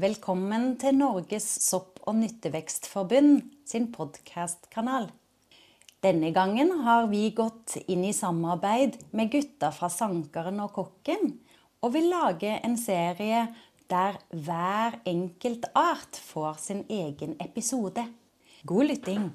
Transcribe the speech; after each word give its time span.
Velkommen 0.00 0.78
til 0.80 0.94
Norges 0.96 1.44
sopp- 1.60 1.98
og 2.08 2.14
nyttevekstforbund 2.16 3.42
sin 3.68 3.90
podkastkanal. 3.92 5.10
Denne 6.00 6.30
gangen 6.32 6.70
har 6.86 7.10
vi 7.10 7.26
gått 7.36 7.74
inn 7.92 8.06
i 8.08 8.14
samarbeid 8.16 8.96
med 9.12 9.28
gutta 9.34 9.68
fra 9.68 9.90
Sankeren 9.92 10.62
og 10.64 10.72
Kokken, 10.78 11.34
og 11.84 11.92
vil 11.92 12.08
lage 12.08 12.54
en 12.64 12.78
serie 12.80 13.44
der 13.92 14.16
hver 14.32 14.96
enkelt 15.04 15.68
art 15.76 16.16
får 16.16 16.56
sin 16.64 16.82
egen 16.88 17.36
episode. 17.44 18.08
God 18.64 18.88
lytting. 18.94 19.28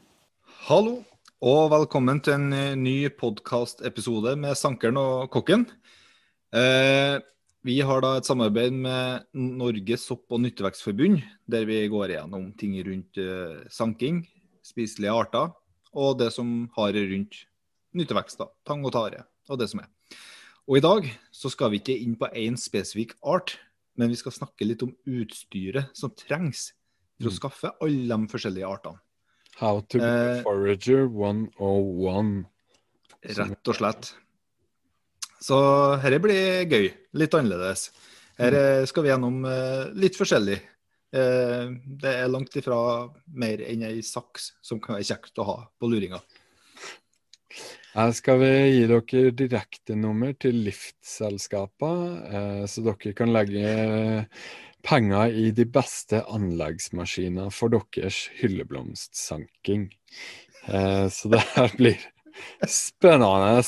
Hallo, 0.65 1.03
og 1.37 1.69
velkommen 1.69 2.25
til 2.25 2.33
en 2.33 2.49
eh, 2.57 2.73
ny 2.73 2.97
podkastepisode 3.13 4.33
med 4.41 4.57
Sankeren 4.57 4.97
og 5.05 5.29
Kokken. 5.29 5.69
Eh, 6.49 7.21
vi 7.67 7.77
har 7.83 8.01
da 8.03 8.13
et 8.17 8.27
samarbeid 8.27 8.73
med 8.73 9.25
Norges 9.35 10.05
sopp- 10.07 10.31
og 10.31 10.39
nyttevekstforbund, 10.45 11.19
der 11.51 11.65
vi 11.67 11.81
går 11.91 12.13
igjennom 12.13 12.49
ting 12.59 12.77
rundt 12.87 13.19
eh, 13.19 13.65
sanking, 13.73 14.21
spiselige 14.65 15.11
arter, 15.13 15.51
og 15.97 16.17
det 16.19 16.31
som 16.35 16.69
har 16.77 16.95
rundt 16.95 17.41
nyttevekst, 17.97 18.39
da, 18.39 18.47
tang 18.67 18.85
og 18.87 18.93
tare, 18.95 19.25
og 19.49 19.59
det 19.59 19.67
som 19.71 19.81
er. 19.83 19.89
Og 20.67 20.77
i 20.79 20.83
dag 20.83 21.07
så 21.31 21.49
skal 21.51 21.71
vi 21.71 21.79
ikke 21.81 21.95
inn 22.03 22.15
på 22.19 22.27
én 22.35 22.57
spesifikk 22.59 23.15
art, 23.23 23.55
men 23.97 24.11
vi 24.11 24.19
skal 24.19 24.35
snakke 24.35 24.67
litt 24.67 24.83
om 24.85 24.91
utstyret 25.09 25.89
som 25.97 26.11
trengs 26.13 26.69
for 27.17 27.29
å 27.29 27.33
Mm. 27.33 27.37
skaffe 27.39 27.71
alle 27.81 28.07
de 28.17 28.27
forskjellige 28.29 28.67
artene. 28.67 28.99
How 29.57 29.79
to 29.89 29.97
be 29.97 30.03
Eh, 30.05 30.39
a 30.39 30.43
forager 30.43 31.07
101. 31.09 32.45
Rett 33.25 33.67
og 33.67 33.75
slett. 33.75 34.13
Så 35.43 35.57
dette 36.01 36.19
blir 36.23 36.65
gøy. 36.65 36.89
Litt 37.17 37.35
annerledes. 37.37 37.91
Her 38.37 38.53
eh, 38.57 38.85
skal 38.89 39.05
vi 39.05 39.11
gjennom 39.11 39.45
eh, 39.49 39.85
litt 39.97 40.17
forskjellig. 40.17 40.57
Eh, 41.17 41.69
det 42.01 42.13
er 42.13 42.29
langt 42.29 42.55
ifra 42.59 42.79
mer 43.39 43.63
enn 43.65 43.85
ei 43.87 44.01
saks 44.05 44.51
som 44.65 44.81
kan 44.83 44.97
være 44.97 45.07
kjekt 45.09 45.41
å 45.41 45.47
ha 45.47 45.57
på 45.79 45.89
luringa. 45.89 46.21
Her 47.97 48.13
skal 48.13 48.41
vi 48.43 48.51
gi 48.75 48.83
dere 48.91 49.33
direktenummer 49.33 50.35
til 50.37 50.59
liftselskaper, 50.67 52.01
eh, 52.29 52.63
så 52.69 52.83
dere 52.85 53.15
kan 53.17 53.33
legge 53.33 53.71
penger 54.85 55.33
i 55.33 55.49
de 55.55 55.65
beste 55.65 56.21
anleggsmaskiner 56.29 57.49
for 57.51 57.73
deres 57.73 58.27
hylleblomstsanking. 58.37 59.89
Så 60.67 61.29
det 61.31 61.39
her 61.55 61.73
blir 61.79 62.01
spennende, 62.67 63.63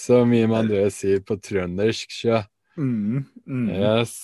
som 0.00 0.32
Jim 0.34 0.52
André 0.56 0.86
sier 0.94 1.22
på 1.26 1.36
trøndersk. 1.42 2.12
Sjø. 2.22 2.40
Mm, 2.80 3.24
mm. 3.44 3.70
Yes. 3.76 4.16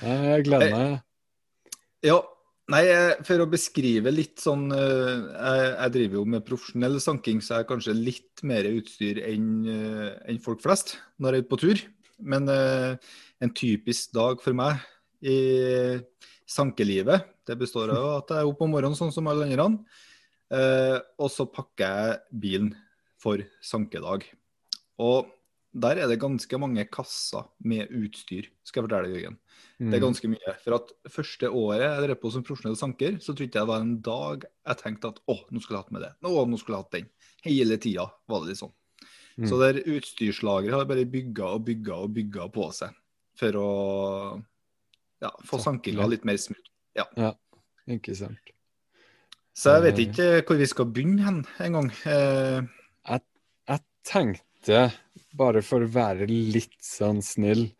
Jeg 0.00 0.44
gleder 0.46 0.72
meg. 0.72 1.00
Ja, 2.06 2.16
nei, 2.72 2.84
eh, 2.88 3.18
for 3.26 3.42
å 3.44 3.48
beskrive 3.50 4.12
litt 4.14 4.40
sånn 4.40 4.70
eh, 4.72 5.16
Jeg, 5.34 5.64
jeg 5.74 5.94
driver 5.98 6.20
jo 6.20 6.26
med 6.36 6.46
profesjonell 6.46 6.96
sanking, 7.04 7.42
så 7.44 7.58
jeg 7.58 7.64
har 7.64 7.68
kanskje 7.68 7.96
litt 7.98 8.44
mer 8.46 8.68
utstyr 8.70 9.20
enn 9.26 9.50
eh, 9.68 10.14
enn 10.30 10.40
folk 10.40 10.62
flest 10.64 10.94
når 11.20 11.36
jeg 11.36 11.42
er 11.42 11.44
ute 11.44 11.52
på 11.52 11.60
tur. 11.66 11.82
Men 12.32 12.48
eh, 12.52 13.12
en 13.44 13.52
typisk 13.56 14.14
dag 14.16 14.40
for 14.44 14.56
meg 14.56 14.80
i 15.20 15.36
sankelivet, 16.48 17.26
det 17.46 17.58
består 17.60 17.92
av 17.92 18.06
at 18.22 18.32
jeg 18.32 18.42
er 18.42 18.48
oppe 18.48 18.64
om 18.64 18.72
morgenen 18.72 18.96
sånn 18.96 19.12
som 19.12 19.28
alle 19.28 19.44
andre. 19.50 19.68
eh, 20.56 20.98
og 21.20 21.28
så 21.32 21.44
pakker 21.52 21.84
jeg 21.84 22.40
bilen 22.42 22.70
for 23.20 23.44
sankedag. 23.60 24.24
Og 25.00 25.30
der 25.80 26.00
er 26.02 26.08
det 26.10 26.18
ganske 26.20 26.58
mange 26.58 26.82
kasser 26.90 27.44
med 27.62 27.92
utstyr, 27.94 28.48
skal 28.66 28.82
jeg 28.82 28.88
fortelle 28.88 29.06
deg, 29.06 29.20
Jørgen. 29.20 29.36
Det 29.80 29.94
er 29.94 30.00
Mm. 30.00 30.06
ganske 30.08 30.28
mye. 30.28 30.54
For 30.64 30.74
at 30.76 30.90
første 31.08 31.46
året 31.48 31.80
jeg 31.84 32.02
drev 32.08 32.18
på 32.20 32.32
som 32.34 32.42
profesjonell 32.44 32.76
sanker, 32.76 33.12
så 33.22 33.32
tror 33.32 33.46
ikke 33.46 33.60
jeg 33.60 33.64
det 33.64 33.70
var 33.70 33.80
en 33.80 34.00
dag 34.02 34.44
jeg 34.66 34.76
tenkte 34.82 35.08
at 35.14 35.20
å, 35.30 35.36
nå 35.50 35.60
skulle 35.62 35.78
jeg 35.78 35.84
hatt 35.84 35.92
med 35.94 36.02
det. 36.02 36.12
Nå, 36.26 36.32
nå 36.50 36.58
skulle 36.58 36.76
jeg 36.76 36.84
hatt 36.84 36.96
den. 36.98 37.08
Hele 37.46 37.78
tida 37.78 38.10
var 38.28 38.40
det 38.42 38.48
litt 38.50 38.58
sånn. 38.60 38.72
Mm. 39.38 39.46
Så 39.48 39.58
der 39.62 39.80
utstyrslageret 39.86 40.74
har 40.74 40.84
bare 40.90 41.06
bygga 41.06 41.54
og 41.54 41.64
bygga 41.64 41.94
og 42.02 42.12
bygga 42.18 42.48
på 42.52 42.66
seg 42.74 42.90
for 43.38 43.52
å 43.56 44.42
ja, 45.22 45.30
få 45.46 45.60
sankinga 45.62 46.08
litt 46.10 46.24
mer 46.26 46.36
smooth. 46.36 46.66
Ikke 47.88 48.14
sant. 48.16 48.38
Så 49.54 49.72
jeg 49.78 49.82
vet 49.86 49.98
Eh. 49.98 50.04
ikke 50.10 50.46
hvor 50.46 50.58
vi 50.58 50.66
skal 50.66 50.84
begynne 50.86 51.22
hen 51.24 51.46
en 51.60 51.72
gang. 51.72 51.90
Eh, 52.04 52.60
Jeg 53.68 53.80
tenkte, 54.04 54.42
bare 55.36 55.62
for 55.62 55.80
å 55.84 55.88
være 55.90 56.26
litt 56.28 56.76
sånn 56.82 57.22
snill, 57.22 57.70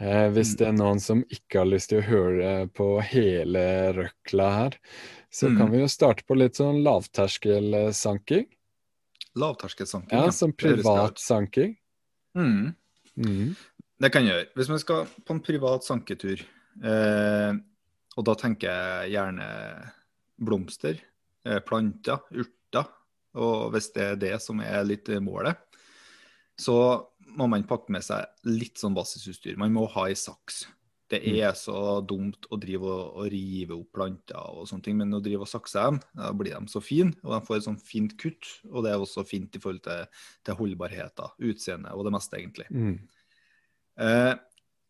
eh, 0.00 0.28
hvis 0.30 0.54
Mm. 0.54 0.56
det 0.58 0.66
er 0.68 0.72
noen 0.72 1.00
som 1.00 1.24
ikke 1.24 1.58
har 1.58 1.66
lyst 1.66 1.88
til 1.90 2.02
å 2.02 2.06
høre 2.06 2.68
på 2.72 3.00
hele 3.02 3.92
røkla 3.94 4.50
her, 4.54 4.78
så 5.30 5.48
Mm. 5.48 5.56
kan 5.58 5.70
vi 5.70 5.78
jo 5.78 5.86
starte 5.86 6.24
på 6.26 6.36
litt 6.36 6.54
sånn 6.54 6.82
lavterskelsanking. 6.82 8.46
Lavterskelsanking. 9.36 10.12
Ja, 10.18 10.30
som 10.30 10.50
det 10.50 10.56
privat 10.56 11.18
sanking. 11.18 11.76
Mm. 12.34 12.74
Mm. 13.18 13.56
Det 14.00 14.12
kan 14.12 14.24
jeg 14.24 14.32
gjøre. 14.34 14.54
Hvis 14.56 14.68
man 14.68 14.78
skal 14.78 15.06
på 15.06 15.30
en 15.34 15.40
privat 15.40 15.84
sanketur, 15.84 16.42
eh, 16.84 17.52
og 18.16 18.24
da 18.24 18.34
tenker 18.34 18.68
jeg 18.68 19.12
gjerne 19.12 19.92
blomster, 20.40 20.98
eh, 21.44 21.60
planter, 21.60 22.18
urter, 22.32 22.86
og 23.34 23.72
hvis 23.72 23.92
det 23.92 24.02
er 24.02 24.16
det 24.16 24.42
som 24.42 24.60
er 24.60 24.84
litt 24.84 25.04
målet, 25.20 25.56
så 26.60 26.78
må 27.36 27.48
man 27.52 27.66
pakke 27.68 27.92
med 27.92 28.04
seg 28.04 28.48
litt 28.48 28.80
sånn 28.80 28.96
basisutstyr. 28.96 29.58
Man 29.60 29.74
må 29.74 29.84
ha 29.92 30.06
ei 30.08 30.16
saks. 30.18 30.64
Det 31.06 31.20
er 31.22 31.52
så 31.54 32.00
dumt 32.02 32.48
å 32.50 32.56
drive 32.58 32.88
og, 32.90 33.18
og 33.20 33.28
rive 33.30 33.76
opp 33.76 33.92
planter 33.94 34.56
og 34.58 34.66
sånne 34.66 34.82
ting, 34.88 34.96
men 34.98 35.14
å 35.14 35.20
drive 35.22 35.44
og 35.44 35.50
sakse 35.50 35.78
dem, 35.78 36.00
da 36.18 36.32
blir 36.34 36.56
de 36.56 36.72
så 36.72 36.82
fine, 36.82 37.14
og 37.22 37.36
de 37.36 37.38
får 37.46 37.60
et 37.60 37.66
sånn 37.68 37.78
fint 37.78 38.16
kutt. 38.18 38.48
Og 38.72 38.82
det 38.82 38.90
er 38.90 39.04
også 39.04 39.22
fint 39.28 39.54
i 39.54 39.62
forhold 39.62 39.84
til, 39.86 40.24
til 40.48 40.58
holdbarheten, 40.58 41.36
utseendet 41.46 41.94
og 41.94 42.08
det 42.08 42.14
meste, 42.16 42.40
egentlig. 42.40 42.66
Mm. 42.74 42.96
Eh, 44.02 44.32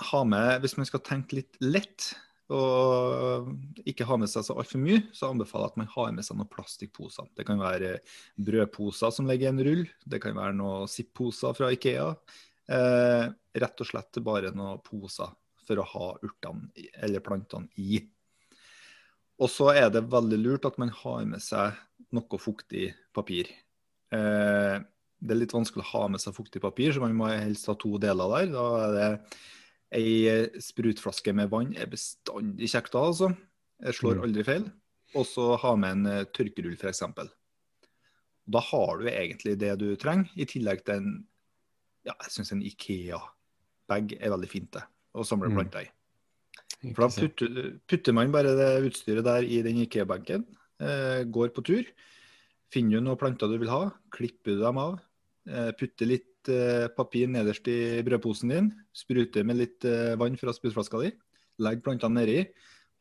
ha 0.06 0.22
med, 0.28 0.62
hvis 0.62 0.78
man 0.80 0.88
skal 0.88 1.04
tenke 1.04 1.42
litt 1.42 1.60
lett 1.60 2.14
og 2.54 3.48
ikke 3.88 4.06
ha 4.06 4.18
med 4.20 4.30
seg 4.30 4.44
så 4.46 4.54
altfor 4.54 4.78
mye, 4.82 5.00
så 5.16 5.32
anbefaler 5.32 5.66
jeg 5.66 5.74
at 5.74 5.80
man 5.80 5.88
har 5.96 6.12
med 6.14 6.26
seg 6.26 6.38
noen 6.38 6.50
plastikkposer. 6.52 7.26
Det 7.34 7.46
kan 7.48 7.58
være 7.58 7.96
brødposer 8.38 9.14
som 9.14 9.26
ligger 9.26 9.48
i 9.48 9.50
en 9.50 9.64
rull, 9.66 9.82
det 10.06 10.20
kan 10.22 10.36
være 10.38 10.54
noen 10.58 10.90
Zipp-poser 10.90 11.56
fra 11.58 11.72
Ikea. 11.74 12.12
Eh, 12.70 13.24
rett 13.62 13.82
og 13.82 13.90
slett 13.90 14.22
bare 14.26 14.54
noen 14.54 14.82
poser 14.86 15.34
for 15.66 15.82
å 15.82 15.88
ha 15.90 16.12
urtene 16.22 16.70
eller 17.02 17.24
plantene 17.24 17.66
i. 17.82 17.98
Og 19.42 19.50
så 19.52 19.72
er 19.74 19.90
det 19.92 20.06
veldig 20.08 20.38
lurt 20.40 20.68
at 20.68 20.78
man 20.80 20.92
har 21.02 21.26
med 21.28 21.42
seg 21.44 21.74
noe 22.14 22.38
fuktig 22.40 22.92
papir. 23.16 23.50
Eh, 24.14 24.76
det 25.16 25.34
er 25.34 25.40
litt 25.40 25.54
vanskelig 25.56 25.82
å 25.82 25.90
ha 25.90 26.06
med 26.12 26.22
seg 26.22 26.36
fuktig 26.36 26.62
papir, 26.62 26.92
så 26.94 27.02
man 27.02 27.16
må 27.16 27.28
helst 27.32 27.66
ha 27.70 27.74
to 27.74 27.96
deler 28.00 28.32
der. 28.36 28.50
Da 28.54 28.66
er 28.84 28.96
det 28.96 29.10
ei 29.96 30.60
sprutflaske 30.62 31.32
med 31.34 31.48
vann 31.52 31.72
er 31.76 31.88
bestandig 31.90 32.68
kjekt 32.72 32.92
da, 32.94 33.02
altså. 33.08 33.30
Jeg 33.82 33.96
slår 33.98 34.16
Mm. 34.20 34.22
aldri 34.28 34.44
feil. 34.44 34.66
Og 35.16 35.24
så 35.28 35.56
ha 35.62 35.74
med 35.76 35.90
en 35.96 36.06
eh, 36.12 36.24
tørkerull, 36.36 36.76
f.eks. 36.76 37.02
Da 38.46 38.60
har 38.60 38.98
du 39.00 39.06
egentlig 39.10 39.56
det 39.58 39.72
du 39.80 39.88
trenger, 39.98 40.28
i 40.36 40.44
tillegg 40.46 40.84
til 40.86 40.94
en 41.00 41.26
ja, 42.06 42.14
jeg 42.22 42.30
syns 42.36 42.52
en 42.54 42.62
Ikea-bag 42.62 44.12
er 44.20 44.30
veldig 44.30 44.48
fint 44.48 44.70
det, 44.76 44.82
å 45.16 45.24
samle 45.26 45.48
Mm. 45.50 45.56
planter 45.56 45.80
i. 45.86 45.90
For 46.94 47.02
da 47.02 47.08
putter, 47.08 47.80
putter 47.88 48.12
man 48.14 48.30
bare 48.30 48.52
det 48.54 48.68
utstyret 48.92 49.24
der 49.26 49.42
i 49.42 49.62
den 49.62 49.80
Ikea-bagen, 49.82 50.44
eh, 50.78 51.24
går 51.24 51.50
på 51.56 51.64
tur, 51.64 51.84
finner 52.70 53.00
du 53.00 53.00
noen 53.00 53.18
planter 53.18 53.48
du 53.50 53.58
vil 53.58 53.68
ha, 53.72 53.90
klipper 54.12 54.54
du 54.54 54.60
dem 54.62 54.78
av, 54.78 55.00
eh, 55.48 55.72
putter 55.72 56.06
litt 56.06 56.35
eh, 56.52 56.86
papir 56.96 57.28
nederst 57.30 57.68
i 57.70 58.02
brødposen 58.06 58.52
din, 58.52 58.70
spruter 58.96 59.46
med 59.46 59.60
litt 59.60 59.86
eh, 59.88 60.14
vann 60.20 60.38
fra 60.40 60.54
sprutflaska 60.54 61.02
di, 61.02 61.12
legg 61.64 61.82
plantene 61.84 62.22
nedi, 62.22 62.40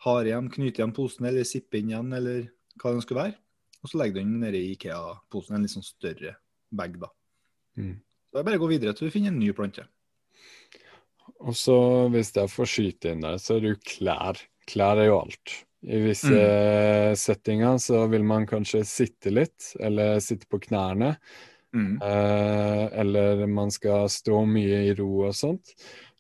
har 0.06 0.28
igjen, 0.28 0.52
knyter 0.52 0.84
igjen 0.84 0.96
posen 0.96 1.28
eller 1.30 1.48
sipper 1.48 1.82
inn 1.82 1.94
igjen, 1.94 2.14
eller 2.18 2.48
hva 2.82 2.94
det 2.94 3.06
skulle 3.06 3.24
være, 3.24 3.38
og 3.82 3.92
så 3.92 4.02
legger 4.02 4.18
du 4.18 4.24
den 4.24 4.40
nedi 4.44 4.64
i 4.66 4.74
Ikea-posen, 4.76 5.58
en 5.58 5.66
litt 5.66 5.76
sånn 5.76 5.86
større 5.86 6.38
bag 6.76 6.98
da. 7.02 7.12
Mm. 7.80 8.00
Så 8.00 8.36
det 8.36 8.42
er 8.42 8.50
bare 8.50 8.60
å 8.60 8.66
gå 8.66 8.72
videre 8.74 8.96
til 8.96 9.08
du 9.08 9.14
finner 9.14 9.32
en 9.32 9.40
ny 9.40 9.52
plante. 9.56 9.86
Og 11.46 11.56
så, 11.58 11.78
hvis 12.14 12.34
jeg 12.36 12.52
får 12.52 12.70
skyte 12.72 13.14
inn 13.14 13.24
der, 13.24 13.40
så 13.42 13.56
er 13.56 13.64
det 13.64 13.74
jo 13.76 13.82
klær. 13.86 14.42
Klær 14.70 15.02
er 15.02 15.10
jo 15.10 15.20
alt. 15.22 15.54
I 15.86 16.00
visse 16.02 16.46
settinger 17.22 17.78
så 17.82 18.06
vil 18.10 18.26
man 18.26 18.48
kanskje 18.50 18.82
sitte 18.90 19.34
litt, 19.34 19.74
eller 19.80 20.18
sitte 20.24 20.50
på 20.50 20.60
knærne. 20.64 21.16
Mm. 21.76 21.96
Eh, 22.02 22.84
eller 23.02 23.46
man 23.52 23.72
skal 23.76 24.08
stå 24.10 24.42
mye 24.48 24.84
i 24.88 24.94
ro 24.98 25.10
og 25.28 25.36
sånt. 25.36 25.74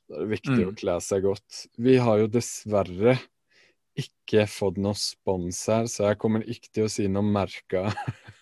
Da 0.09 0.17
er 0.19 0.25
det 0.25 0.33
viktig 0.35 0.57
Mm. 0.59 0.67
å 0.69 0.75
kle 0.77 0.97
seg 1.01 1.23
godt. 1.23 1.61
Vi 1.79 1.95
har 1.97 2.19
jo 2.19 2.27
dessverre 2.27 3.15
ikke 3.95 4.43
fått 4.51 4.75
noe 4.77 4.93
spons 4.99 5.61
her, 5.71 5.85
så 5.87 6.09
jeg 6.09 6.19
kommer 6.19 6.43
ikke 6.43 6.67
til 6.75 6.83
å 6.85 6.91
si 6.91 7.07
noe 7.07 7.23
merka 7.23 7.85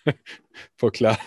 på 0.80 0.90
klær. 0.90 1.22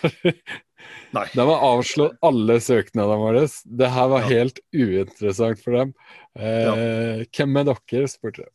Nei. 1.16 1.24
De 1.34 1.40
har 1.48 1.64
avslått 1.64 2.18
alle 2.22 2.58
søknadene 2.62 3.16
våre. 3.18 3.46
Det 3.64 3.88
her 3.90 4.08
var 4.12 4.20
Ja. 4.28 4.28
helt 4.28 4.60
uinteressant 4.76 5.58
for 5.64 5.72
dem. 5.72 5.94
Eh, 6.36 7.24
Hvem 7.32 7.56
er 7.58 7.64
dere, 7.72 8.06
spurte 8.12 8.44
jeg. 8.44 8.52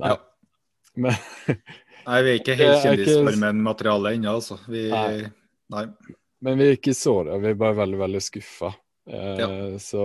Nei, 0.00 0.08
Ja. 0.08 0.16
men 0.96 1.14
Nei, 2.06 2.22
vi 2.22 2.30
er 2.32 2.38
ikke 2.40 2.56
helt 2.58 2.74
er 2.80 2.96
kjendisfarmen-materiale 2.96 4.16
ennå, 4.16 4.34
altså. 4.40 4.58
Vi, 4.66 4.88
Nei. 4.90 5.30
nei. 5.70 5.84
Men 6.42 6.58
vi 6.58 6.68
er 6.70 6.76
ikke 6.76 6.94
såra, 6.98 7.36
vi 7.38 7.52
er 7.52 7.58
bare 7.60 7.76
veldig, 7.78 7.98
veldig 8.02 8.22
skuffa. 8.22 8.72
Eh, 9.08 9.76
Så 9.82 10.04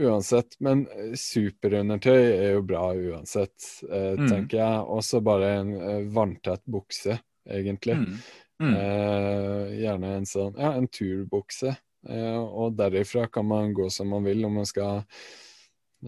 uansett. 0.00 0.56
Men 0.60 0.84
superundertøy 1.18 2.20
er 2.34 2.52
jo 2.56 2.62
bra 2.66 2.90
uansett, 2.94 3.66
eh, 3.90 4.16
Mm. 4.18 4.28
tenker 4.28 4.58
jeg. 4.58 4.84
Også 4.98 5.20
bare 5.22 5.50
en 5.60 5.74
eh, 5.80 6.00
vanntett 6.14 6.62
bukse, 6.66 7.18
egentlig. 7.48 7.96
Mm. 7.96 8.16
Mm. 8.60 8.74
Eh, 8.76 9.68
gjerne 9.80 10.16
en 10.16 10.26
sånn 10.26 10.54
ja, 10.58 10.72
en 10.76 10.88
turbukse. 10.88 11.76
Eh, 12.08 12.38
og 12.40 12.74
derifra 12.76 13.26
kan 13.30 13.46
man 13.46 13.74
gå 13.74 13.90
som 13.90 14.08
man 14.08 14.24
vil, 14.24 14.44
om 14.44 14.54
man 14.54 14.66
skal 14.66 15.04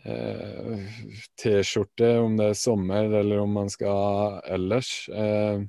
eh, 0.04 0.78
T-skjorte 1.40 2.19
om 2.22 2.36
det 2.36 2.50
er 2.52 2.54
sommer, 2.58 3.04
eller 3.20 3.40
om 3.40 3.52
man 3.52 3.69
skal 3.72 4.40
ellers. 4.48 5.08
Eh, 5.12 5.60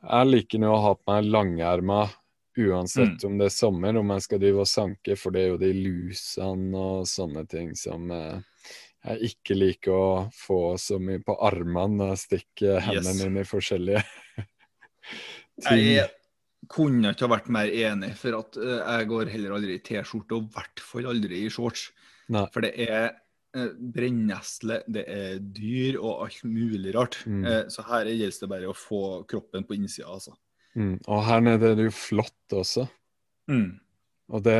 jeg 0.00 0.26
liker 0.30 0.58
nå 0.62 0.72
å 0.74 0.80
ha 0.82 0.94
på 0.96 1.12
meg 1.12 1.28
langerma 1.30 2.00
uansett 2.58 3.24
om 3.24 3.38
det 3.38 3.46
er 3.46 3.54
sommer, 3.54 3.96
om 4.00 4.10
jeg 4.16 4.26
skal 4.26 4.40
drive 4.42 4.64
og 4.64 4.68
sanke, 4.68 5.16
for 5.16 5.34
det 5.34 5.42
er 5.42 5.52
jo 5.52 5.60
de 5.60 5.70
lusene 5.76 6.78
og 6.78 7.06
sånne 7.08 7.44
ting 7.50 7.74
som 7.78 8.10
eh, 8.10 8.40
jeg 9.06 9.30
ikke 9.30 9.56
liker 9.56 9.94
å 9.96 10.08
få 10.36 10.60
så 10.80 10.98
mye 11.00 11.22
på 11.24 11.36
armene 11.46 11.96
når 12.00 12.10
jeg 12.14 12.22
stikker 12.26 12.80
hendene 12.84 13.14
Yes. 13.14 13.22
mine 13.24 13.44
i 13.44 13.48
forskjellige 13.48 14.02
ting. 15.64 15.78
Jeg 15.78 16.10
kunne 16.70 17.14
ikke 17.14 17.26
ha 17.26 17.32
vært 17.32 17.48
mer 17.52 17.70
enig, 17.72 18.12
for 18.20 18.36
at 18.42 18.58
eh, 18.60 18.76
jeg 18.82 19.08
går 19.14 19.32
heller 19.32 19.56
aldri 19.56 19.78
i 19.78 19.82
T-skjorte, 19.86 20.36
og 20.36 20.44
i 20.44 20.54
hvert 20.58 20.84
fall 20.84 21.08
aldri 21.14 21.44
i 21.46 21.50
shorts. 21.52 21.88
Nei. 22.30 22.44
For 22.52 22.66
det 22.66 22.74
er 22.84 23.06
eh, 23.56 23.72
brennesle, 23.96 24.82
det 24.86 25.06
er 25.10 25.40
dyr 25.40 25.96
og 26.02 26.26
alt 26.26 26.44
mulig 26.46 26.92
rart. 26.94 27.22
Mm. 27.26 27.42
Eh, 27.48 27.62
så 27.72 27.86
her 27.88 28.10
gjelder 28.12 28.44
det 28.44 28.52
bare 28.52 28.70
å 28.70 28.76
få 28.76 29.02
kroppen 29.30 29.66
på 29.66 29.78
innsida, 29.80 30.10
altså. 30.12 30.36
Mm. 30.78 30.96
Og 31.10 31.22
her 31.26 31.40
nede 31.42 31.72
er 31.72 31.78
det 31.78 31.88
jo 31.88 31.94
flott 31.96 32.54
også. 32.54 32.86
Mm. 33.50 33.80
Og 34.30 34.42
det 34.46 34.58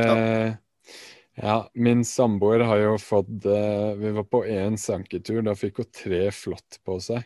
Ja, 1.41 1.69
min 1.73 2.01
samboer 2.05 2.65
har 2.67 2.77
jo 2.81 2.97
fått 2.99 3.45
eh, 3.47 3.93
Vi 3.97 4.11
var 4.17 4.25
på 4.27 4.41
én 4.45 4.75
sanketur, 4.77 5.39
da 5.45 5.53
fikk 5.55 5.79
hun 5.79 5.87
tre 5.95 6.25
flott 6.35 6.81
på 6.85 6.97
seg. 7.01 7.23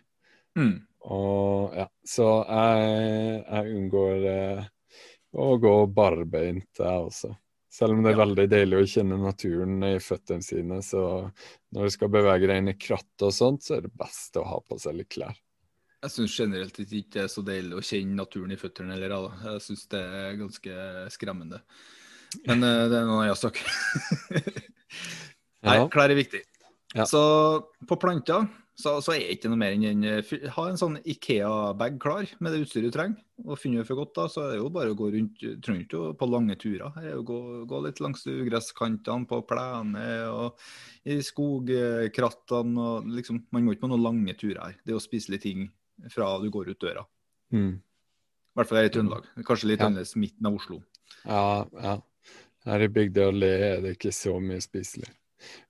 Mm. 0.59 0.75
Og 1.09 1.73
ja, 1.77 1.87
så 2.05 2.27
jeg, 2.45 3.41
jeg 3.49 3.73
unngår 3.79 4.27
eh, 4.29 4.61
å 5.35 5.49
gå 5.61 5.73
barbeint, 5.91 6.69
jeg 6.79 7.09
også. 7.09 7.33
Selv 7.75 7.91
om 7.97 8.05
det 8.05 8.13
er 8.13 8.15
Ja. 8.15 8.21
veldig 8.23 8.45
deilig 8.53 8.77
å 8.79 8.87
kjenne 8.87 9.17
naturen 9.19 9.81
i 9.83 9.95
føttene 9.99 10.45
sine, 10.45 10.77
så 10.85 11.01
når 11.75 11.89
du 11.89 11.95
skal 11.97 12.13
bevege 12.13 12.47
deg 12.47 12.61
inn 12.61 12.71
i 12.71 12.77
kratt 12.79 13.25
og 13.25 13.33
sånt, 13.35 13.65
så 13.65 13.75
er 13.77 13.81
det 13.89 13.91
best 13.99 14.37
å 14.39 14.45
ha 14.47 14.61
på 14.63 14.77
seg 14.79 14.95
litt 15.01 15.09
klær. 15.11 15.35
Jeg 16.05 16.13
syns 16.13 16.37
generelt 16.37 16.75
ikke 16.83 17.15
det 17.15 17.21
er 17.23 17.29
så 17.31 17.41
deilig 17.45 17.77
å 17.79 17.85
kjenne 17.85 18.19
naturen 18.19 18.53
i 18.53 18.59
føttene 18.61 18.93
heller. 18.93 19.15
da. 19.15 19.53
Jeg 19.55 19.63
syns 19.65 19.87
det 19.89 20.01
er 20.01 20.35
ganske 20.37 20.75
skremmende. 21.15 21.61
Men 22.45 22.61
uh, 22.61 22.85
det 22.91 22.99
er 22.99 23.07
noe 23.07 23.23
annen 23.23 23.39
sak. 23.39 23.57
Nei, 25.65 25.79
klær 25.89 26.13
er 26.13 26.19
viktig. 26.19 26.43
Ja. 26.95 27.07
Så 27.09 27.21
på 27.89 27.97
planter 27.99 28.45
så, 28.75 28.97
så 28.99 29.13
er 29.13 29.23
det 29.23 29.37
ikke 29.37 29.49
noe 29.49 29.59
mer 29.59 29.73
enn 29.73 29.83
den 29.85 30.03
eh, 30.07 30.31
Ha 30.51 30.65
en 30.67 30.79
sånn 30.79 30.97
Ikea-bag 31.07 31.95
klar 32.03 32.27
med 32.43 32.51
det 32.53 32.65
utstyret 32.65 32.91
du 32.91 32.95
trenger. 32.95 33.21
Og 33.47 33.59
finner 33.59 33.81
du 33.81 33.87
for 33.87 34.01
godt, 34.01 34.11
da, 34.17 34.25
så 34.31 34.43
er 34.43 34.51
det 34.51 34.59
jo 34.59 34.71
bare 34.75 34.91
å 34.91 34.97
gå 34.99 35.07
rundt. 35.13 35.45
Trenger 35.63 35.85
ikke 35.85 36.11
på 36.19 36.27
lange 36.27 36.57
turer. 36.59 36.91
Det 36.99 37.07
er 37.07 37.15
jo 37.15 37.23
gå, 37.31 37.39
gå 37.71 37.79
litt 37.87 38.01
langs 38.03 38.27
ugresskantene, 38.27 39.27
på 39.31 39.39
plener 39.47 40.27
og 40.27 40.67
i 41.07 41.17
skogkrattene. 41.23 42.75
og 42.83 43.09
liksom, 43.15 43.45
Man 43.55 43.65
må 43.65 43.75
ikke 43.75 43.87
på 43.87 43.91
noen 43.95 44.05
lange 44.05 44.35
turer 44.37 44.61
her. 44.61 44.77
Det 44.83 44.93
er 44.93 44.99
å 44.99 45.03
spise 45.03 45.33
litt 45.33 45.47
ting 45.47 45.69
fra 46.11 46.29
du 46.41 46.49
går 46.53 46.71
ut 46.73 46.79
døra. 46.81 47.05
Mm. 47.53 47.75
I 47.75 48.59
hvert 48.59 48.69
fall 48.69 48.79
her 48.79 48.89
i 48.89 48.93
Trøndelag. 48.93 49.27
Kanskje 49.47 49.69
litt 49.71 49.81
Ja. 49.81 49.89
annerledes 49.89 50.15
midten 50.15 50.47
av 50.47 50.55
Oslo. 50.55 50.81
Ja, 51.25 51.65
ja. 51.81 52.01
Her 52.65 52.81
i 52.81 52.87
Bygdøy 52.89 53.31
Le 53.35 53.51
er 53.75 53.81
det 53.83 53.97
ikke 53.97 54.13
så 54.15 54.39
mye 54.41 54.61
spiselig. 54.63 55.09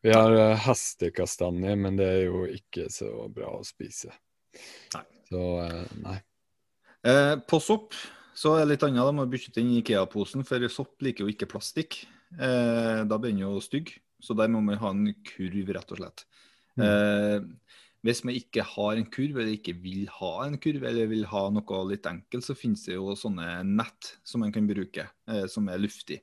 Vi 0.05 0.13
har 0.13 0.31
hastekastanje, 0.31 0.61
hestekastanje, 0.63 1.75
men 1.81 1.97
det 1.99 2.05
er 2.07 2.21
jo 2.29 2.45
ikke 2.47 2.87
så 2.93 3.09
bra 3.33 3.49
å 3.57 3.65
spise. 3.67 4.13
Nei. 4.93 5.03
Så 5.27 5.41
eh, 5.65 5.95
nei. 6.05 6.19
Eh, 7.05 7.35
på 7.49 7.59
sopp 7.59 7.97
så 8.35 8.55
er 8.55 8.63
det 8.63 8.75
litt 8.75 8.85
annet. 8.87 9.03
De 9.03 9.17
må 9.17 9.25
bytte 9.29 9.59
inn 9.61 9.73
Ikea-posen, 9.79 10.45
for 10.47 10.63
sopp 10.71 11.01
liker 11.05 11.25
jo 11.25 11.33
ikke 11.33 11.49
plastikk. 11.51 12.03
Eh, 12.35 13.03
da 13.07 13.17
blir 13.17 13.33
den 13.33 13.43
jo 13.43 13.59
stygg, 13.63 13.91
så 14.23 14.35
der 14.37 14.51
må 14.51 14.61
man 14.63 14.79
ha 14.81 14.91
en 14.93 15.09
kurv, 15.27 15.73
rett 15.75 15.91
og 15.91 15.99
slett. 15.99 16.25
Mm. 16.75 16.85
Eh, 16.85 17.37
hvis 18.05 18.21
man 18.27 18.35
ikke 18.37 18.61
har 18.69 18.99
en 18.99 19.07
kurv, 19.09 19.39
eller 19.39 19.55
ikke 19.55 19.73
vil 19.81 20.05
ha 20.19 20.45
en 20.45 20.59
kurv, 20.61 20.83
eller 20.85 21.07
vil 21.09 21.25
ha 21.31 21.47
noe 21.53 21.79
litt 21.89 22.05
enkelt, 22.09 22.45
så 22.45 22.53
finnes 22.57 22.83
det 22.85 22.95
jo 22.99 23.15
sånne 23.17 23.63
nett 23.65 24.11
som 24.27 24.39
man 24.45 24.53
kan 24.53 24.67
bruke, 24.69 25.07
eh, 25.31 25.45
som 25.49 25.69
er 25.73 25.81
luftig. 25.81 26.19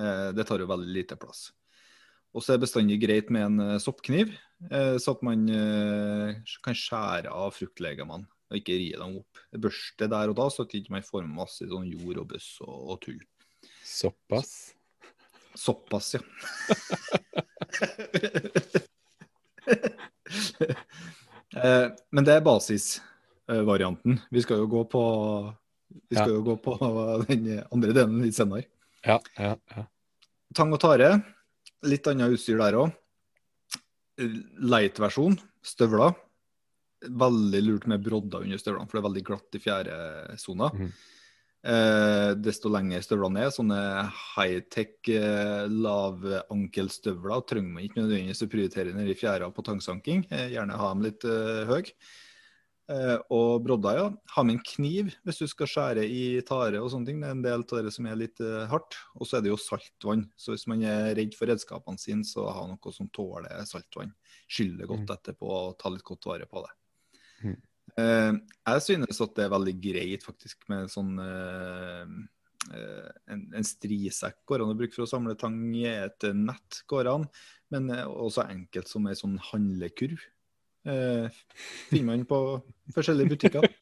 Eh, 0.00 0.28
det 0.32 0.44
tar 0.48 0.60
jo 0.64 0.70
veldig 0.70 0.88
lite 0.88 1.16
plass. 1.20 1.52
Og 2.32 2.40
så 2.40 2.52
er 2.52 2.56
det 2.56 2.64
bestandig 2.64 2.96
greit 3.02 3.28
med 3.34 3.42
en 3.44 3.60
eh, 3.66 3.80
soppkniv, 3.82 4.28
eh, 4.70 4.96
så 4.96 5.08
at 5.16 5.22
man 5.26 5.40
eh, 5.52 6.40
kan 6.64 6.76
skjære 6.76 7.28
av 7.28 7.52
fruktlegemene 7.58 8.26
og 8.48 8.56
ikke 8.56 8.80
rie 8.80 8.96
dem 8.96 9.20
opp. 9.20 9.32
Børste 9.52 10.08
der 10.08 10.32
og 10.32 10.36
da, 10.40 10.48
så 10.48 10.64
at 10.64 10.72
man 10.88 11.00
ikke 11.02 11.12
får 11.12 11.24
med 11.26 11.40
masse 11.42 11.64
sånn 11.68 11.92
jord 11.92 12.16
og 12.24 12.28
bøss 12.32 12.50
og, 12.64 12.76
og 12.94 12.98
tull. 13.04 13.20
Såpass? 13.84 14.72
Såpass, 15.58 16.14
ja. 16.16 16.22
Eh, 21.56 21.88
Men 22.12 22.24
det 22.24 22.34
er 22.36 22.44
basisvarianten. 22.44 24.18
Vi 24.30 24.42
skal 24.44 24.58
jo 24.64 24.66
gå 24.68 24.84
på 24.92 25.02
vi 26.10 26.16
skal 26.18 26.34
jo 26.34 26.42
gå 26.44 26.56
på 26.60 26.74
den 27.30 27.62
andre 27.72 27.94
delen 27.96 28.18
litt 28.20 28.36
senere. 28.36 28.66
Ja, 29.06 29.16
ja, 29.38 29.54
ja. 29.72 29.84
Tang 30.54 30.72
og 30.76 30.80
tare. 30.82 31.14
Litt 31.88 32.06
annet 32.10 32.34
utstyr 32.36 32.58
der 32.60 32.76
òg. 32.76 32.92
Light-versjon. 34.18 35.38
Støvler. 35.64 36.14
Veldig 37.08 37.60
lurt 37.62 37.86
med 37.86 38.02
brodder 38.04 38.42
under 38.44 38.58
støvlene, 38.60 38.88
for 38.88 38.98
det 38.98 39.02
er 39.04 39.08
veldig 39.08 39.24
glatt 39.28 39.54
i 39.54 39.62
fjæresona. 39.62 40.70
Mhm. 40.74 40.92
Eh, 41.66 42.32
desto 42.38 42.70
lenger 42.70 43.02
støvlene 43.02 43.42
er, 43.42 43.50
sånne 43.50 43.78
high-tech 44.36 45.08
eh, 45.10 45.66
lavankelstøvler 45.66 47.42
trenger 47.50 47.74
man 47.74 47.82
ikke 47.88 47.98
nødvendigvis 48.04 48.44
å 48.46 48.50
prioritere 48.52 48.94
nede 48.94 49.10
i 49.12 49.18
fjæra 49.18 49.50
på 49.52 49.64
tangsanking. 49.66 50.22
Eh, 50.30 50.52
gjerne 50.54 50.78
ha 50.78 50.92
dem 50.94 51.02
litt 51.08 51.26
eh, 51.26 51.64
høy. 51.68 51.90
Eh, 52.88 53.18
og 53.34 53.66
brodder, 53.66 53.98
ja. 53.98 54.04
Ha 54.36 54.42
med 54.46 54.56
en 54.56 54.62
kniv 54.64 55.10
hvis 55.26 55.42
du 55.42 55.48
skal 55.50 55.68
skjære 55.68 56.06
i 56.08 56.22
tare 56.48 56.78
og 56.80 56.88
sånne 56.94 57.10
ting. 57.10 57.18
Det 57.20 57.28
er 57.28 57.34
en 57.36 57.42
del 57.44 57.66
av 57.66 57.84
det 57.84 57.92
som 57.92 58.06
er 58.08 58.16
litt 58.22 58.40
eh, 58.40 58.62
hardt. 58.70 58.96
Og 59.18 59.28
så 59.28 59.36
er 59.36 59.44
det 59.44 59.50
jo 59.52 59.58
saltvann. 59.60 60.28
Så 60.40 60.54
hvis 60.54 60.64
man 60.70 60.86
er 60.86 61.10
redd 61.18 61.34
for 61.36 61.50
redskapene 61.50 62.00
sine, 62.00 62.24
så 62.24 62.46
ha 62.54 62.64
noe 62.70 62.94
som 62.94 63.10
tåler 63.12 63.66
saltvann. 63.68 64.14
Skyll 64.46 64.78
det 64.78 64.88
godt 64.88 65.04
Mm. 65.04 65.16
etterpå 65.18 65.50
og 65.58 65.74
ta 65.82 65.90
litt 65.92 66.06
godt 66.06 66.30
vare 66.30 66.46
på 66.48 66.64
det. 66.64 66.72
Mm. 67.44 67.58
Eh, 67.98 68.32
jeg 68.68 68.84
synes 68.84 69.22
at 69.24 69.36
det 69.36 69.46
er 69.46 69.54
veldig 69.54 69.76
greit 69.82 70.26
faktisk 70.26 70.68
med 70.70 70.90
sånn 70.92 71.18
eh, 71.22 72.04
eh, 72.70 73.08
en, 73.32 73.44
en 73.58 73.66
strisekk 73.66 74.38
går 74.48 74.62
an 74.62 74.74
å 74.74 74.78
bruke 74.78 74.94
for 74.94 75.06
å 75.06 75.10
samle 75.10 75.34
tang 75.40 75.58
i 75.74 75.86
et 75.90 76.28
nett, 76.36 76.82
går 76.90 77.10
an. 77.14 77.24
Men 77.72 77.90
også 77.92 78.46
enkelt 78.48 78.88
som 78.88 79.06
en 79.08 79.18
sånn 79.18 79.38
handlekurv. 79.50 80.20
Eh, 80.88 81.26
finner 81.90 82.06
man 82.06 82.24
på 82.28 82.38
forskjellige 82.94 83.34
butikker. 83.34 83.62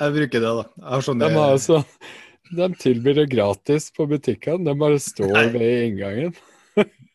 jeg 0.00 0.14
bruker 0.16 0.40
det, 0.40 0.48
da. 0.48 0.64
Jeg 0.64 0.90
har 0.90 1.02
sånne 1.06 1.28
De, 1.28 1.36
har 1.36 1.52
altså, 1.54 1.76
de 2.56 2.66
tilbyr 2.82 3.14
det 3.20 3.28
gratis 3.36 3.84
på 3.94 4.02
butikkene. 4.10 4.64
De 4.66 4.72
bare 4.80 4.98
står 5.02 5.52
ved 5.54 5.72
inngangen. 5.90 6.32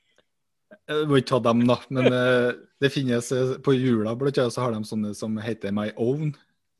Jeg 0.89 1.07
må 1.07 1.19
ikke 1.21 1.29
ta 1.33 1.39
dem, 1.45 1.65
da. 1.69 1.77
Men 1.93 2.07
eh, 2.15 2.53
det 2.81 2.89
finnes 2.93 3.31
eh, 3.35 3.53
på 3.63 3.75
jula 3.77 4.15
blant 4.19 4.39
annet, 4.41 4.55
så 4.55 4.65
har 4.65 4.75
de 4.75 4.81
sånne 4.87 5.13
som 5.17 5.37
heter 5.41 5.75
My 5.75 5.89
Own. 5.95 6.33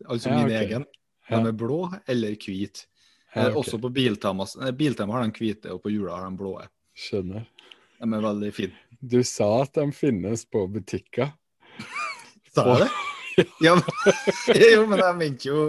Altså 0.08 0.32
Ja, 0.32 0.40
min 0.40 0.50
okay. 0.50 0.66
egen. 0.66 0.88
De 1.30 1.42
er 1.48 1.56
blå 1.56 1.84
eller 2.10 2.36
hvite. 2.36 2.88
Ja, 3.34 3.46
okay. 3.48 3.56
Også 3.62 3.80
på 3.80 3.92
Biltema. 3.94 4.48
eh, 4.66 4.72
Biltema 4.76 5.14
har 5.20 5.28
de 5.28 5.38
hvite, 5.38 5.72
og 5.72 5.84
på 5.86 5.94
jula 5.94 6.18
har 6.18 6.30
de 6.30 6.38
blå. 6.42 6.58
Skjønner. 6.98 7.46
De 8.02 8.10
er 8.18 8.26
veldig 8.26 8.52
fine. 8.54 8.76
Du 9.02 9.22
sa 9.24 9.62
at 9.62 9.78
de 9.78 9.88
finnes 9.96 10.44
på 10.46 10.66
butikker. 10.68 11.32
Sa 12.52 12.66
jeg 12.68 12.88
det? 12.88 12.92
Ja, 13.66 13.76
men, 13.78 13.84
jo, 14.74 14.86
men 14.90 15.02
jeg 15.02 15.18
mente 15.20 15.50
jo, 15.50 15.66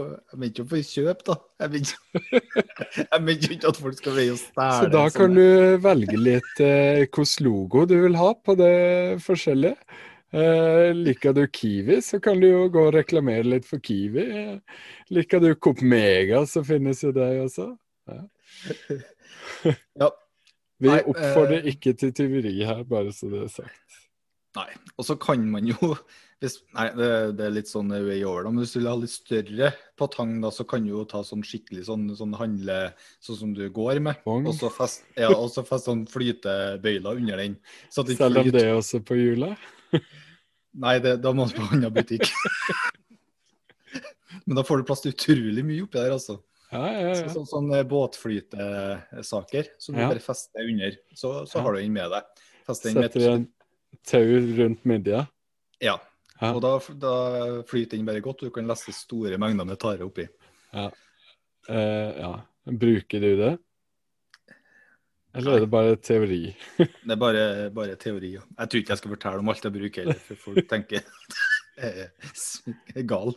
jo 0.58 0.64
på 0.68 0.80
kjøp, 0.86 1.24
da. 1.28 1.36
Jeg 1.62 1.72
mente, 3.22 3.46
jo 3.46 3.56
ikke 3.56 3.70
at 3.70 3.80
folk 3.80 3.98
skal 3.98 4.16
veie 4.16 4.32
og 4.34 4.40
stæle. 4.40 4.78
Så 4.78 4.88
da 4.92 5.02
kan 5.10 5.28
sånne- 5.28 5.42
du 5.42 5.84
velge 5.84 6.16
litt 6.18 6.62
eh, 6.64 7.04
hvilken 7.04 7.46
logo 7.46 7.84
du 7.88 7.94
vil 8.06 8.18
ha 8.18 8.32
på 8.34 8.56
det 8.58 8.72
forskjellige. 9.24 9.76
Eh, 10.32 10.90
liker 10.96 11.34
du 11.36 11.44
Kiwi, 11.46 12.00
så 12.00 12.18
kan 12.24 12.40
du 12.40 12.48
jo 12.48 12.64
gå 12.72 12.86
og 12.88 12.94
reklamere 12.96 13.44
litt 13.44 13.68
for 13.68 13.82
Kiwi. 13.84 14.24
Liker 15.12 15.42
du 15.44 15.52
Coop 15.54 15.82
Mega, 15.84 16.42
så 16.48 16.64
finnes 16.64 17.04
jo 17.04 17.12
det 17.14 17.30
også. 17.44 17.68
Ja. 18.08 18.22
Ja. 20.00 20.08
Vi 20.82 20.90
oppfordrer 20.90 21.60
eh, 21.60 21.74
ikke 21.74 21.92
til 21.98 22.14
tyveri 22.16 22.56
her, 22.64 22.82
bare 22.88 23.12
så 23.14 23.28
det 23.30 23.44
er 23.44 23.52
sagt. 23.52 24.00
Nei. 24.58 24.68
Og 24.98 25.06
så 25.06 25.16
kan 25.20 25.44
man 25.48 25.68
jo 25.68 25.94
hvis, 26.42 26.56
Nei, 26.74 26.88
det, 26.98 27.08
det 27.38 27.44
er 27.46 27.52
litt 27.54 27.70
sånn 27.70 27.92
way 27.92 28.22
over, 28.26 28.46
da. 28.46 28.50
Men 28.50 28.64
hvis 28.64 28.72
du 28.74 28.80
vil 28.80 28.88
ha 28.90 28.96
litt 28.98 29.12
større 29.14 29.68
på 29.98 30.08
tang, 30.10 30.32
da, 30.42 30.50
så 30.54 30.66
kan 30.68 30.82
du 30.82 30.90
jo 30.90 31.04
ta 31.08 31.20
sånn 31.26 31.44
skikkelig 31.46 31.84
sånn, 31.86 32.08
sånn 32.18 32.34
handle 32.38 32.78
Sånn 33.22 33.38
som 33.38 33.52
du 33.54 33.62
går 33.70 34.00
med. 34.02 34.18
Og 34.26 34.50
så 34.58 34.70
fest, 34.74 35.04
ja, 35.14 35.30
og 35.30 35.46
så 35.54 35.62
fest 35.66 35.86
sånn 35.86 36.02
flytebøyler 36.10 37.22
under 37.22 37.38
den. 37.44 37.54
Så 37.92 38.02
det 38.06 38.18
Selger 38.18 38.50
de 38.50 38.56
det 38.58 38.66
også 38.74 38.98
på 39.06 39.18
hjula? 39.20 39.52
Nei, 40.82 40.96
det, 41.04 41.18
da 41.22 41.30
må 41.36 41.46
du 41.46 41.54
på 41.60 41.68
annen 41.70 41.94
butikk. 41.94 42.26
Men 44.46 44.56
da 44.58 44.64
får 44.66 44.80
du 44.80 44.86
plass 44.88 45.02
til 45.04 45.12
utrolig 45.14 45.62
mye 45.66 45.84
oppi 45.84 46.00
der, 46.00 46.14
altså. 46.16 46.38
Ja, 46.72 46.86
ja, 46.88 47.10
Så, 47.18 47.26
sånn, 47.34 47.48
sånn, 47.50 47.72
båtflytesaker 47.90 49.66
som 49.76 49.94
du 49.94 50.00
Ja. 50.00 50.06
bare 50.08 50.22
fester 50.24 50.64
under. 50.64 50.94
Så, 51.12 51.32
så 51.46 51.60
har 51.60 51.76
du 51.76 51.82
den 51.82 51.92
med 51.92 52.08
deg. 52.14 52.22
Setter 52.64 53.26
en 53.28 53.44
tau 54.08 54.24
rundt 54.56 54.86
midja. 54.88 55.26
Ja. 55.84 55.98
Ja. 56.42 56.50
Og 56.56 56.62
da, 56.64 56.72
da 56.98 57.16
flyter 57.70 57.94
den 57.98 58.06
bare 58.08 58.22
godt, 58.24 58.42
og 58.42 58.50
du 58.50 58.54
kan 58.54 58.66
leste 58.66 58.90
store 58.94 59.38
mengder 59.38 59.66
med 59.68 59.78
tare 59.78 60.02
oppi. 60.02 60.24
Eh, 60.74 62.10
ja. 62.18 62.32
Bruker 62.66 63.22
du 63.22 63.28
det? 63.38 63.52
Eller 65.38 65.56
er 65.56 65.62
det 65.64 65.68
bare 65.72 65.96
teori? 65.96 66.40
Det 67.06 67.14
er 67.14 67.20
bare, 67.20 67.44
bare 67.74 67.94
teori. 67.96 68.34
ja. 68.34 68.42
Jeg 68.58 68.68
tror 68.72 68.82
ikke 68.82 68.92
jeg 68.92 69.00
skal 69.00 69.14
fortelle 69.14 69.44
om 69.44 69.52
alt 69.52 69.68
jeg 69.68 69.76
bruker, 69.76 70.10
for 70.26 70.42
folk 70.48 70.66
tenker 70.68 70.98
jeg 70.98 72.10
er 72.98 73.06
gal. 73.08 73.32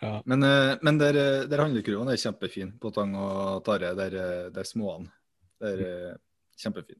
Ja. 0.00 0.16
Men, 0.24 0.42
eh, 0.48 0.72
men 0.82 0.98
der, 0.98 1.20
der 1.46 1.62
handlekurven 1.62 2.08
er 2.10 2.18
kjempefin 2.18 2.72
på 2.80 2.90
tang 2.96 3.14
og 3.20 3.60
tare. 3.68 3.92
Der, 4.00 4.16
der 4.50 4.66
småene. 4.66 5.12
Det 5.60 5.76
er 5.76 5.84
eh, 5.86 6.18
kjempefin. 6.64 6.98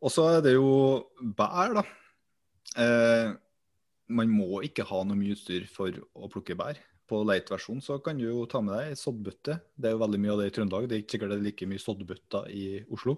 Og 0.00 0.12
så 0.12 0.24
er 0.32 0.42
det 0.48 0.56
jo 0.56 0.72
bær, 1.36 1.76
da. 1.76 1.84
Eh, 2.80 3.36
man 4.10 4.30
må 4.32 4.62
ikke 4.66 4.86
ha 4.88 5.02
noe 5.06 5.18
mye 5.18 5.36
utstyr 5.36 5.66
for 5.70 5.94
å 5.94 6.30
plukke 6.32 6.56
bær. 6.58 6.78
På 7.10 7.22
light-versjon 7.26 7.80
så 7.82 7.98
kan 8.04 8.18
du 8.18 8.28
jo 8.28 8.44
ta 8.50 8.60
med 8.62 8.76
deg 8.76 8.98
soddbøtte. 8.98 9.56
Det 9.74 9.90
er 9.90 9.96
jo 9.96 10.02
veldig 10.02 10.20
mye 10.22 10.34
av 10.34 10.42
det 10.42 10.50
i 10.50 10.54
Trøndelag. 10.54 10.86
Det 10.86 10.96
er 10.96 11.02
ikke 11.02 11.16
sikkert 11.16 11.32
det 11.32 11.38
er 11.40 11.46
like 11.48 11.68
mye 11.70 11.82
soddbøtter 11.82 12.52
i 12.54 12.64
Oslo. 12.94 13.16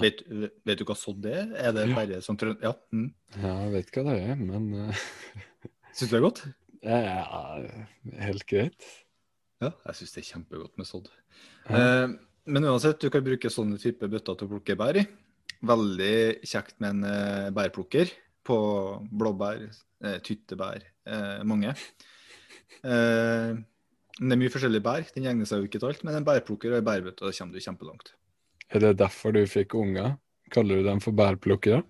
Vet, 0.00 0.22
vet 0.64 0.80
du 0.80 0.86
hva 0.88 0.96
sodd 0.96 1.26
er? 1.28 1.50
Er 1.58 1.72
det 1.76 1.84
bare 1.92 2.20
som 2.24 2.38
trønd... 2.40 2.62
Ja. 2.64 2.72
Mm. 2.94 3.10
ja, 3.36 3.52
jeg 3.66 3.72
vet 3.74 3.90
hva 3.92 4.04
det 4.06 4.18
er, 4.22 4.38
men 4.40 4.68
eh, 4.78 5.06
Syns 5.96 6.08
du 6.08 6.14
det 6.14 6.18
er 6.20 6.24
godt? 6.24 6.42
ja, 6.82 7.56
helt 8.24 8.46
greit. 8.48 8.86
Ja, 9.62 9.70
jeg 9.70 9.98
syns 9.98 10.14
det 10.14 10.22
er 10.22 10.28
kjempegodt 10.30 10.80
med 10.80 10.88
sodd. 10.88 11.10
Ja. 11.68 11.76
Eh, 11.76 12.14
men 12.52 12.66
uansett, 12.66 12.98
du 13.04 13.12
kan 13.12 13.22
bruke 13.26 13.52
sånne 13.52 13.78
type 13.78 14.08
bøtter 14.10 14.38
til 14.38 14.48
å 14.48 14.52
plukke 14.54 14.78
bær 14.80 14.98
i. 14.98 15.04
Veldig 15.62 16.14
kjekt 16.48 16.80
med 16.82 16.96
en 16.96 17.06
eh, 17.06 17.52
bærplukker 17.54 18.10
på 18.46 18.56
blåbær, 19.12 19.62
eh, 20.04 20.18
tyttebær, 20.24 20.82
eh, 21.06 21.42
mange. 21.44 21.74
Eh, 22.82 23.52
det 24.18 24.32
er 24.34 24.40
mye 24.40 24.50
forskjellige 24.52 24.82
bær. 24.84 25.04
Den 25.14 25.26
egner 25.30 25.46
seg 25.48 25.62
jo 25.62 25.68
ikke 25.68 25.78
til 25.80 25.88
alt, 25.92 26.04
men 26.04 26.16
en 26.18 26.26
bærplukker 26.26 26.72
og 26.72 26.80
en 26.80 26.86
bærbøtte, 26.88 27.24
da 27.24 27.32
kommer 27.36 27.54
du 27.54 27.60
kjempelangt. 27.64 28.12
Er 28.72 28.80
det 28.80 28.96
derfor 28.98 29.32
du 29.36 29.42
fikk 29.46 29.74
unger? 29.78 30.16
Kaller 30.52 30.80
du 30.80 30.88
dem 30.88 31.00
for 31.00 31.12
bærplukkere? 31.16 31.82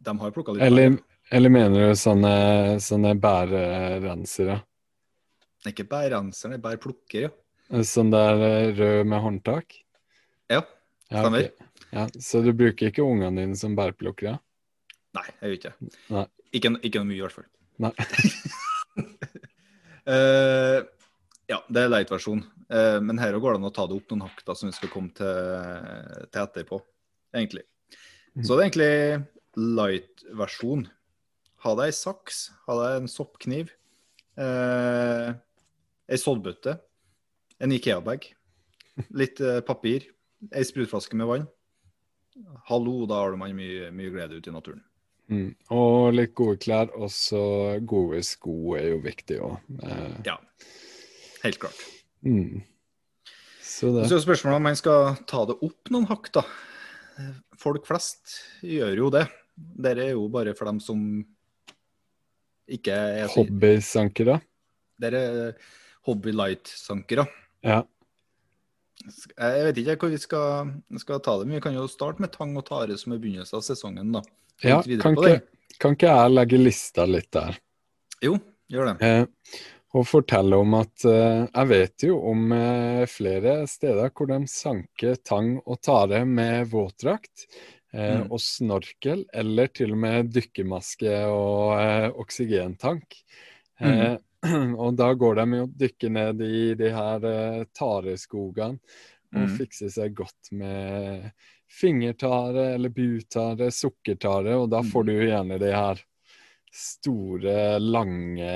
De 0.00 0.18
har 0.18 0.32
plukka 0.32 0.54
litt 0.54 0.64
Eller, 0.64 0.90
bær. 0.90 1.02
eller 1.32 1.52
mener 1.52 1.90
du 1.90 1.98
sånne, 1.98 2.34
sånne 2.80 3.14
bærrensere? 3.20 4.60
Det 5.60 5.70
er 5.70 5.74
Ikke 5.74 5.88
bærrenser, 5.90 6.50
det 6.50 6.58
er 6.60 6.64
bærplukker, 6.64 7.28
ja. 7.28 7.82
Sånn 7.86 8.10
der 8.10 8.72
rød 8.74 9.06
med 9.06 9.22
håndtak? 9.22 9.76
Ja, 10.50 10.64
Ja, 11.10 11.26
okay. 11.26 11.50
Ja, 11.90 12.06
så 12.22 12.40
du 12.42 12.52
bruker 12.54 12.90
ikke 12.90 13.02
ungene 13.02 13.42
dine 13.42 13.56
som 13.58 13.74
bærplukkere? 13.78 14.38
Nei, 15.16 15.26
jeg 15.40 15.48
gjør 15.48 15.58
ikke 15.58 15.72
det. 15.72 16.24
Ikke, 16.56 16.72
ikke 16.86 17.02
noe 17.02 17.08
mye, 17.08 17.18
i 17.18 17.24
hvert 17.24 17.36
fall. 17.38 17.48
Nei. 17.80 17.92
uh, 20.06 20.78
ja, 21.52 21.58
det 21.66 21.82
er 21.82 21.90
light-versjon. 21.90 22.44
Uh, 22.70 22.98
men 23.02 23.18
her 23.22 23.34
går 23.42 23.56
det 23.56 23.60
an 23.62 23.70
å 23.70 23.74
ta 23.74 23.88
det 23.90 23.98
opp 23.98 24.12
noen 24.12 24.26
hakk 24.28 24.44
da, 24.46 24.54
som 24.54 24.70
vi 24.70 24.76
skal 24.76 24.92
komme 24.92 25.10
til, 25.18 26.30
til 26.30 26.44
etterpå, 26.44 26.80
egentlig. 27.34 27.66
Mm. 28.36 28.44
Så 28.44 28.54
det 28.54 28.60
er 28.60 28.66
egentlig 28.68 28.94
light-versjon. 29.58 30.86
Ha 31.64 31.76
deg 31.76 31.90
ei 31.90 31.96
saks, 31.96 32.44
ha 32.66 32.76
deg 32.78 33.02
en 33.02 33.10
soppkniv, 33.10 33.72
eh, 34.40 35.32
ei 36.08 36.20
soddbøtte, 36.20 36.78
en 37.60 37.74
Ikea-bag, 37.76 38.30
litt 39.12 39.42
eh, 39.44 39.60
papir, 39.66 40.06
ei 40.54 40.64
sprutflaske 40.64 41.18
med 41.20 41.28
vann. 41.28 41.48
Hallo, 42.70 43.04
da 43.10 43.20
har 43.20 43.34
du 43.34 43.42
mye, 43.42 43.90
mye 43.92 44.14
glede 44.14 44.38
ute 44.38 44.48
i 44.48 44.54
naturen. 44.54 44.80
Mm. 45.30 45.52
Og 45.70 46.12
litt 46.16 46.34
gode 46.34 46.58
klær, 46.58 46.90
og 46.98 47.10
så 47.14 47.78
gode 47.86 48.22
sko 48.26 48.74
er 48.78 48.88
jo 48.90 49.00
viktig 49.04 49.38
òg. 49.46 49.58
Eh, 49.84 50.16
Ja, 50.26 50.36
helt 51.44 51.60
klart. 51.62 51.80
mm. 52.26 52.62
Så 53.62 53.92
det 53.94 54.08
Så 54.10 54.16
er 54.18 54.24
spørsmålet 54.26 54.56
om 54.56 54.62
man 54.62 54.76
skal 54.76 55.16
ta 55.30 55.44
det 55.46 55.56
opp 55.62 55.90
noen 55.90 56.08
hakk, 56.10 56.32
da. 56.32 56.42
Folk 57.56 57.86
flest 57.86 58.40
gjør 58.62 58.96
jo 58.96 59.10
det. 59.10 59.28
Dere 59.56 60.08
er 60.08 60.10
jo 60.16 60.28
bare 60.28 60.54
for 60.56 60.64
dem 60.66 60.80
som 60.80 61.24
ikke 62.68 62.92
er 62.92 63.28
Hobbysankere. 63.28 64.40
Dere 65.00 65.20
er 65.20 65.54
hobby 66.06 66.32
light-sankere. 66.32 67.26
Ja. 67.64 67.82
Jeg 69.00 69.64
vet 69.64 69.78
ikke 69.80 69.96
hvor 69.96 70.12
vi 70.12 70.20
skal, 70.20 70.72
skal 71.00 71.22
ta 71.24 71.38
det, 71.40 71.46
men 71.48 71.56
vi 71.56 71.64
kan 71.64 71.76
jo 71.76 71.86
starte 71.88 72.20
med 72.20 72.32
tang 72.34 72.52
og 72.56 72.66
tare 72.68 72.96
som 73.00 73.14
er 73.14 73.22
begynnelsen 73.22 73.56
av 73.56 73.64
sesongen, 73.64 74.12
da. 74.12 74.22
Ja 74.62 74.80
kan, 75.00 75.16
ikke, 75.16 75.40
kan 75.80 75.96
ikke 75.96 76.14
jeg 76.14 76.32
legge 76.36 76.58
lista 76.60 77.06
litt 77.08 77.30
der? 77.32 77.58
Jo, 78.20 78.34
gjør 78.68 78.90
det. 78.92 78.94
Eh, 79.08 79.68
og 79.96 80.06
fortelle 80.06 80.58
om 80.60 80.74
at 80.78 81.04
eh, 81.08 81.46
jeg 81.48 81.68
vet 81.72 82.04
jo 82.06 82.18
om 82.30 82.52
eh, 82.54 83.04
flere 83.10 83.56
steder 83.70 84.12
hvor 84.14 84.28
de 84.30 84.38
sanker 84.50 85.16
tang 85.26 85.56
og 85.64 85.80
tare 85.82 86.22
med 86.28 86.68
våtdrakt 86.70 87.46
eh, 87.48 88.20
Mm. 88.20 88.28
og 88.30 88.38
snorkel, 88.38 89.24
eller 89.34 89.66
til 89.74 89.96
og 89.96 89.98
med 90.04 90.28
dykkermaske 90.30 91.14
og 91.26 91.72
eh, 91.80 92.06
oksygentank. 92.22 93.16
Eh, 93.82 94.14
og 94.84 94.94
da 94.96 95.08
går 95.18 95.40
de 95.40 95.46
jo 95.58 95.64
og 95.66 95.72
dykker 95.80 96.12
ned 96.14 96.44
i 96.46 96.60
de 96.78 96.92
her 96.94 97.64
tareskogene 97.76 98.78
og 98.78 99.44
Mm. 99.46 99.50
fikser 99.58 99.90
seg 99.94 100.14
godt 100.18 100.48
med 100.58 101.28
fingertare 101.70 102.74
eller 102.74 102.90
butare, 102.92 103.70
sukkertare, 103.70 104.56
og 104.58 104.70
da 104.72 104.80
får 104.82 105.04
Mm. 105.04 105.06
du 105.06 105.26
gjerne 105.26 105.58
de 105.60 105.72
her 105.72 106.00
store, 106.72 107.78
lange 107.82 108.50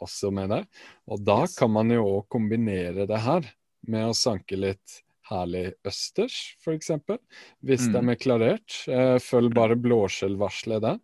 også 0.00 0.30
med 0.34 0.50
deg. 0.52 0.66
Og 1.10 1.22
da 1.24 1.40
Yes. 1.42 1.56
kan 1.58 1.70
man 1.70 1.90
jo 1.90 2.04
òg 2.04 2.28
kombinere 2.28 3.06
det 3.06 3.20
her 3.20 3.42
med 3.86 4.06
å 4.10 4.14
sanke 4.14 4.56
litt 4.58 5.02
herlig 5.30 5.74
østers, 5.86 6.56
f.eks. 6.60 6.90
Hvis 7.64 7.88
Mm. 7.88 7.92
de 7.92 8.10
er 8.10 8.16
klarert. 8.16 8.88
Eh, 8.88 9.18
følg 9.18 9.54
bare 9.54 9.76
blåskjellvarselet 9.76 10.80
der. 10.80 10.98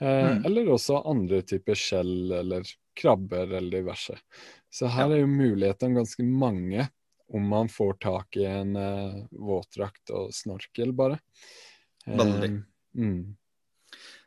Eh, 0.00 0.38
Mm. 0.38 0.44
Eller 0.46 0.64
også 0.66 1.02
andre 1.06 1.42
typer 1.42 1.74
skjell 1.74 2.32
eller 2.32 2.62
krabber 2.96 3.52
eller 3.52 3.70
diverse. 3.82 4.18
Så 4.70 4.88
her 4.88 5.10
er 5.10 5.20
jo 5.20 5.26
mulighetene 5.26 5.94
ganske 5.94 6.22
mange 6.24 6.88
om 7.32 7.48
man 7.48 7.68
får 7.72 7.94
tak 8.02 8.36
i 8.36 8.44
en 8.44 8.76
uh, 8.76 9.22
våtdrakt 9.30 10.12
og 10.12 10.32
snorkel, 10.36 10.92
bare. 10.96 11.18
Veldig. 12.06 12.48
Eh, 12.48 13.02
mm. 13.02 13.22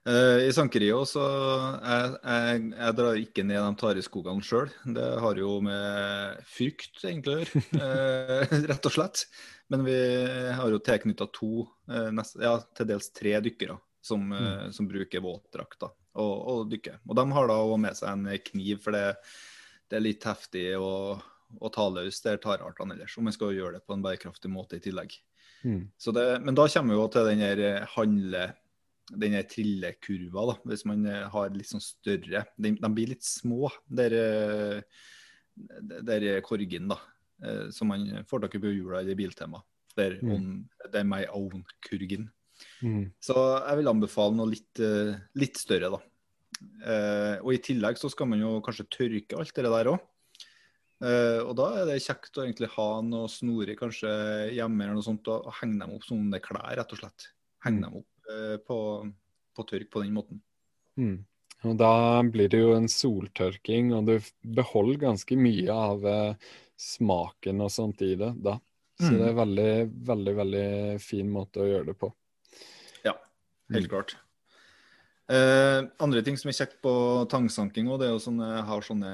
Uh, 0.05 0.45
I 0.45 0.51
Sankerio 0.53 1.00
så 1.09 1.24
jeg, 1.25 2.09
jeg, 2.21 2.59
jeg 2.77 2.95
drar 3.00 3.19
ikke 3.19 3.45
ned 3.47 3.57
de 3.57 3.79
tareskogene 3.81 4.45
sjøl. 4.45 4.69
Det 4.97 5.07
har 5.24 5.41
jo 5.41 5.57
med 5.65 6.43
frykt 6.50 7.01
egentlig 7.01 7.35
å 7.35 7.43
gjøre, 7.43 7.63
uh, 7.81 8.55
rett 8.71 8.89
og 8.89 8.95
slett. 8.97 9.25
Men 9.74 9.85
vi 9.88 9.97
har 10.53 10.69
jo 10.69 10.81
tilknytta 10.85 11.29
to, 11.33 11.65
uh, 11.89 12.09
nest, 12.13 12.38
ja, 12.41 12.59
til 12.77 12.89
dels 12.89 13.09
tre 13.17 13.33
dykkere 13.41 13.79
som, 14.05 14.21
mm. 14.29 14.74
som 14.74 14.85
bruker 14.85 15.24
våtdrakt 15.25 15.88
og, 15.88 15.93
og 16.21 16.67
dykker. 16.69 17.00
Og 17.09 17.17
de 17.17 17.24
har 17.33 17.50
da 17.50 17.55
òg 17.65 17.79
med 17.81 17.97
seg 17.97 18.12
en 18.12 18.43
kniv, 18.51 18.83
for 18.83 18.93
det, 18.93 19.15
det 19.89 19.97
er 19.97 20.05
litt 20.05 20.27
heftig 20.29 20.67
å, 20.77 20.91
å 21.62 21.72
ta 21.74 21.88
løs 21.94 22.22
der 22.24 22.36
her 22.36 22.44
tareartene 22.44 22.96
ellers. 22.96 23.18
om 23.18 23.28
man 23.28 23.36
skal 23.36 23.56
gjøre 23.56 23.78
det 23.78 23.86
på 23.86 23.96
en 23.96 24.04
bærekraftig 24.04 24.52
måte 24.52 24.80
i 24.80 24.84
tillegg. 24.84 25.16
Mm. 25.64 25.90
Så 25.98 26.14
det, 26.16 26.25
men 26.46 26.58
da 26.58 26.68
kommer 26.70 26.94
vi 26.94 27.00
jo 27.00 27.10
til 27.14 27.28
den 27.30 27.44
der 27.44 27.64
eh, 27.64 27.88
handle 27.96 28.46
den 29.06 29.36
der 29.38 29.46
trillekurva, 29.46 30.48
da, 30.50 30.56
hvis 30.66 30.86
man 30.90 31.06
eh, 31.06 31.28
har 31.30 31.54
litt 31.54 31.70
sånn 31.70 31.84
større 31.84 32.42
De, 32.58 32.72
de 32.74 32.90
blir 32.90 33.12
litt 33.14 33.25
små, 33.25 33.70
der, 33.86 34.16
eh, 34.18 35.04
der 36.02 36.25
korgen, 36.46 36.90
da. 36.94 37.02
Som 37.75 37.90
man 37.92 38.24
får 38.30 38.46
tak 38.46 38.54
i 38.56 38.60
på 38.64 38.70
hjula 38.72 39.02
i 39.04 39.16
Biltema. 39.18 39.60
Der 39.98 40.16
Mm. 40.24 40.30
on, 40.32 40.46
det 40.92 41.02
er 41.02 41.04
my 41.04 41.25
own-kurgen. 41.28 42.30
Mm. 42.82 43.12
Så 43.20 43.36
jeg 43.36 43.78
vil 43.78 43.92
anbefale 43.92 44.36
noe 44.36 44.54
litt, 44.54 44.80
litt 45.36 45.60
større, 45.60 45.92
da. 45.92 46.00
Eh, 46.64 47.38
og 47.42 47.52
i 47.54 47.62
tillegg 47.64 48.00
så 48.00 48.10
skal 48.12 48.30
man 48.32 48.42
jo 48.42 48.58
kanskje 48.64 48.88
tørke 48.92 49.40
alt 49.40 49.56
det 49.56 49.72
der 49.72 49.92
òg. 49.92 50.04
Eh, 51.04 51.42
og 51.44 51.56
da 51.60 51.68
er 51.82 51.90
det 51.90 52.00
kjekt 52.06 52.38
å 52.40 52.46
egentlig 52.46 52.70
ha 52.78 52.88
noe 53.04 53.28
snorer 53.28 53.75
kanskje 53.75 54.10
hjemme 54.56 54.86
eller 54.86 54.96
noe 54.96 55.06
sånt, 55.06 55.28
og, 55.28 55.48
og 55.50 55.58
henge 55.60 55.82
dem 55.82 55.96
opp 55.98 56.06
som 56.08 56.22
om 56.22 56.30
det 56.32 56.40
er 56.40 56.46
klær, 56.48 56.75
rett 56.80 56.94
og 56.96 57.02
slett. 57.02 57.30
Henge 57.66 57.84
dem 57.84 57.98
opp 58.00 58.30
eh, 58.32 58.58
på, 58.64 58.78
på 59.56 59.66
tørk 59.68 59.90
på 59.92 60.04
den 60.06 60.14
måten. 60.16 60.42
Mm. 60.96 61.18
Og 61.66 61.78
da 61.80 62.22
blir 62.30 62.48
det 62.52 62.62
jo 62.62 62.75
en 62.78 62.88
soltørking, 62.92 63.92
og 63.98 64.08
du 64.08 64.16
beholder 64.56 65.02
ganske 65.08 65.36
mye 65.40 65.74
av 65.74 66.06
eh, 66.08 66.52
smaken 66.80 67.64
og 67.66 67.72
sånt 67.74 68.04
i 68.06 68.14
det 68.20 68.36
da. 68.46 68.60
Så 68.96 69.12
Mm. 69.12 69.18
det 69.20 69.25
er 69.28 69.34
veldig, 69.36 69.72
veldig, 70.08 70.34
veldig 70.38 70.68
fin 71.04 71.28
måte 71.28 71.60
å 71.60 71.66
gjøre 71.68 71.90
det 71.90 71.98
på. 72.00 72.14
Ja, 73.04 73.12
helt 73.74 73.90
Mm. 73.90 73.90
klart. 73.92 74.16
Eh, 75.25 75.79
andre 76.05 76.22
ting 76.22 76.36
som 76.38 76.51
er 76.51 76.58
kjekt 76.58 76.75
på 76.86 76.91
tangsanking, 77.32 77.88
også, 77.89 78.01
det 78.01 78.08
er 78.08 78.13
jo 78.13 78.25
sånne, 78.27 78.50
har 78.67 78.86
sånne 78.86 79.13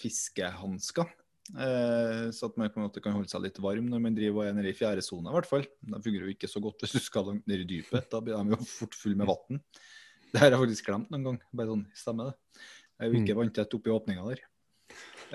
fiskehansker. 0.00 1.10
Eh, 1.52 2.28
så 2.32 2.48
at 2.48 2.56
man 2.56 2.70
på 2.72 2.80
en 2.80 2.86
måte 2.86 3.02
kan 3.04 3.12
holde 3.16 3.28
seg 3.28 3.42
litt 3.44 3.58
varm 3.60 3.88
når 3.90 4.00
man 4.00 4.14
driver 4.16 4.40
og 4.40 4.46
er 4.48 4.54
nede 4.56 4.70
i 4.70 4.76
fjæresona, 4.78 5.28
i 5.28 5.36
hvert 5.36 5.50
fall. 5.50 5.66
De 5.82 6.00
fungerer 6.00 6.30
jo 6.30 6.36
ikke 6.36 6.50
så 6.50 6.62
godt 6.64 6.84
hvis 6.84 6.96
du 6.96 7.02
skal 7.02 7.28
langt 7.28 7.48
ned 7.50 7.64
i 7.64 7.68
dypet. 7.68 8.08
Da 8.12 8.22
blir 8.24 8.38
de 8.38 8.56
jo 8.56 8.60
fort 8.78 8.96
fulle 8.96 9.18
med 9.18 9.28
vann. 9.28 9.60
Det 10.32 10.40
har 10.40 10.54
jeg 10.54 10.62
faktisk 10.62 10.88
glemt 10.88 11.10
noen 11.12 11.26
gang. 11.28 11.40
Bare 11.52 11.74
sånn, 11.74 11.86
stemmer 11.98 12.30
det. 12.30 12.62
Jeg 12.96 13.04
er 13.04 13.10
jo 13.10 13.20
ikke 13.20 13.36
vanntett 13.36 13.74
oppi 13.76 13.92
åpninga 13.92 14.28
der. 14.30 14.44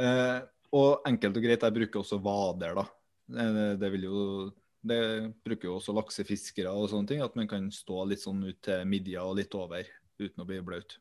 Eh, 0.02 0.38
og 0.78 1.10
enkelt 1.10 1.38
og 1.38 1.46
greit, 1.46 1.66
jeg 1.68 1.76
bruker 1.76 2.02
også 2.02 2.18
vader, 2.24 2.80
da. 2.80 2.88
Det, 3.28 3.68
det 3.82 3.92
vil 3.94 4.08
jo 4.08 4.24
det 4.88 5.00
bruker 5.44 5.68
jo 5.68 5.78
også 5.78 5.94
laksefiskere 5.98 6.72
og 6.72 6.88
sånne 6.90 7.10
ting, 7.10 7.22
at 7.22 7.36
man 7.36 7.50
kan 7.50 7.66
stå 7.74 8.06
litt 8.08 8.22
sånn 8.24 8.40
ut 8.46 8.60
til 8.64 8.86
midja 8.88 9.26
og 9.28 9.36
litt 9.40 9.54
over 9.58 9.84
uten 10.20 10.44
å 10.44 10.48
bli 10.48 10.62
blaut. 10.62 10.98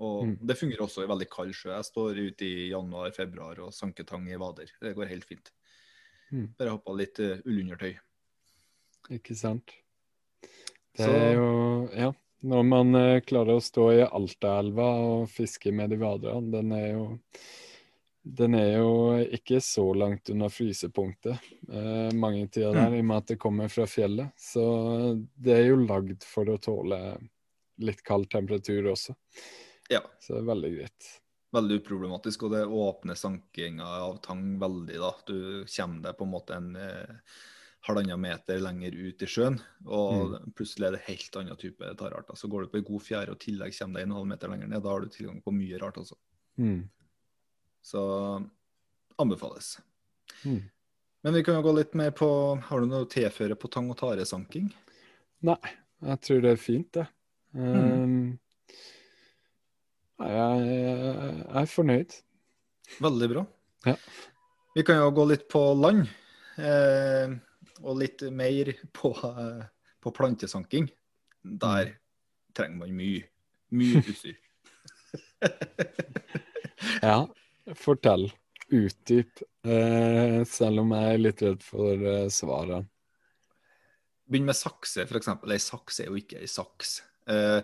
Og 0.00 0.24
Mm. 0.26 0.38
det 0.46 0.56
fungerer 0.58 0.84
også 0.86 1.02
i 1.02 1.08
veldig 1.10 1.28
kald 1.30 1.54
sjø. 1.54 1.70
Jeg 1.74 1.84
står 1.84 2.18
ute 2.28 2.42
i 2.46 2.68
januar-februar 2.70 3.58
og 3.66 3.72
sanker 3.74 4.04
tang 4.06 4.28
i 4.30 4.36
vader. 4.38 4.70
Det 4.80 4.94
går 4.94 5.08
helt 5.08 5.24
fint. 5.24 5.50
Mm. 6.30 6.54
Bare 6.58 6.70
ha 6.70 6.78
på 6.78 6.94
litt 6.96 7.18
uh, 7.20 7.38
ullundertøy. 7.44 7.96
Ikke 9.10 9.34
sant? 9.34 9.72
Det 10.94 11.04
Så- 11.06 11.10
er 11.14 11.34
jo 11.34 11.88
Ja. 11.96 12.12
Når 12.44 12.62
man 12.68 12.94
uh, 12.94 13.18
klarer 13.20 13.56
å 13.56 13.60
stå 13.60 13.88
i 13.98 14.04
Altaelva 14.06 14.84
og 15.02 15.28
fiske 15.28 15.72
med 15.74 15.90
de 15.90 15.96
vaderne, 15.96 16.50
den 16.52 16.70
er 16.72 16.92
jo 16.92 17.18
den 18.24 18.54
er 18.54 18.76
jo 18.76 19.24
ikke 19.32 19.56
så 19.58 19.94
langt 19.96 20.28
unna 20.28 20.48
frysepunktet 20.52 21.38
eh, 21.72 22.10
mange 22.12 22.46
tider 22.50 22.74
der, 22.74 22.92
i 22.94 22.98
og 22.98 23.04
med 23.06 23.16
at 23.16 23.26
det 23.26 23.38
kommer 23.38 23.68
fra 23.72 23.86
fjellet. 23.86 24.30
Så 24.36 25.24
det 25.40 25.54
er 25.56 25.66
jo 25.70 25.76
lagd 25.86 26.22
for 26.24 26.44
å 26.44 26.58
tåle 26.60 26.98
litt 27.78 28.02
kald 28.06 28.28
temperatur 28.32 28.90
også. 28.92 29.14
Ja, 29.90 30.02
Så 30.20 30.34
det 30.34 30.42
er 30.42 30.50
veldig 30.50 30.70
greit. 30.76 31.06
veldig 31.56 31.78
uproblematisk. 31.80 32.42
Og 32.44 32.50
det 32.52 32.64
åpner 32.66 33.16
sankinga 33.16 33.86
av 34.04 34.18
tang 34.24 34.58
veldig, 34.60 34.98
da. 35.00 35.12
Du 35.26 35.64
kommer 35.64 36.02
deg 36.08 36.18
på 36.18 36.26
en 36.26 36.32
måte 36.34 36.56
en 36.58 36.74
eh, 36.76 37.14
halvannen 37.88 38.20
meter 38.20 38.60
lenger 38.60 38.92
ut 38.92 39.22
i 39.22 39.26
sjøen, 39.30 39.56
og 39.86 40.34
plutselig 40.58 40.88
er 40.90 40.96
det 40.98 41.04
helt 41.06 41.36
annen 41.40 41.56
type 41.56 41.92
tararter. 41.96 42.36
Så 42.36 42.50
går 42.52 42.66
du 42.66 42.72
på 42.72 42.80
ei 42.82 42.84
god 42.84 43.04
fjære 43.06 43.32
og 43.32 43.38
i 43.38 43.44
tillegg 43.46 43.72
kommer 43.78 44.00
deg 44.00 44.08
en 44.08 44.16
halv 44.18 44.26
meter 44.28 44.52
lenger 44.52 44.68
ned, 44.68 44.82
da 44.84 44.92
har 44.92 45.00
du 45.00 45.08
tilgang 45.14 45.38
på 45.44 45.54
mye 45.56 45.78
rart, 45.80 45.96
altså. 46.02 46.18
Mm. 46.58 46.82
Så 47.86 48.02
anbefales. 49.16 49.78
Mm. 50.44 50.62
Men 51.22 51.34
vi 51.34 51.42
kan 51.46 51.56
jo 51.56 51.62
gå 51.64 51.72
litt 51.74 51.94
mer 51.98 52.10
på 52.14 52.28
Har 52.62 52.80
du 52.80 52.86
noe 52.86 53.06
å 53.06 53.08
tilføre 53.10 53.56
på 53.58 53.70
tang- 53.72 53.88
og 53.90 53.96
taresanking? 53.98 54.68
Nei, 55.42 55.56
jeg 56.04 56.20
tror 56.26 56.42
det 56.44 56.52
er 56.52 56.60
fint, 56.60 56.90
det. 56.94 57.06
Mm. 57.56 57.74
Um, 57.74 58.38
jeg, 60.18 60.64
jeg 60.66 61.62
er 61.62 61.70
fornøyd. 61.70 62.16
Veldig 63.04 63.28
bra. 63.32 63.44
Ja. 63.86 63.94
Vi 64.74 64.84
kan 64.86 65.00
jo 65.00 65.12
gå 65.14 65.24
litt 65.30 65.46
på 65.50 65.62
land, 65.78 66.08
eh, 66.60 67.32
og 67.82 68.00
litt 68.00 68.22
mer 68.34 68.70
på, 68.94 69.12
på 70.02 70.12
plantesanking. 70.14 70.90
Der 71.42 71.94
trenger 72.56 72.84
man 72.84 72.94
mye. 72.98 73.24
Mye 73.74 74.02
utstyr. 74.08 74.36
Ja, 77.02 77.26
fortell. 77.78 78.28
Utdyp. 78.68 79.42
Eh, 79.64 80.44
selv 80.48 80.82
om 80.84 80.92
jeg 80.94 81.12
er 81.14 81.20
litt 81.22 81.42
redd 81.44 81.64
for 81.64 82.08
eh, 82.12 82.26
svaret. 82.32 82.88
Begynn 84.28 84.48
med 84.48 84.56
sakse, 84.56 85.06
f.eks. 85.08 85.30
Ei 85.48 85.60
saks 85.62 86.02
er 86.04 86.10
jo 86.10 86.18
ikke 86.20 86.42
ei 86.42 86.50
saks. 86.50 86.98
Eh, 87.28 87.62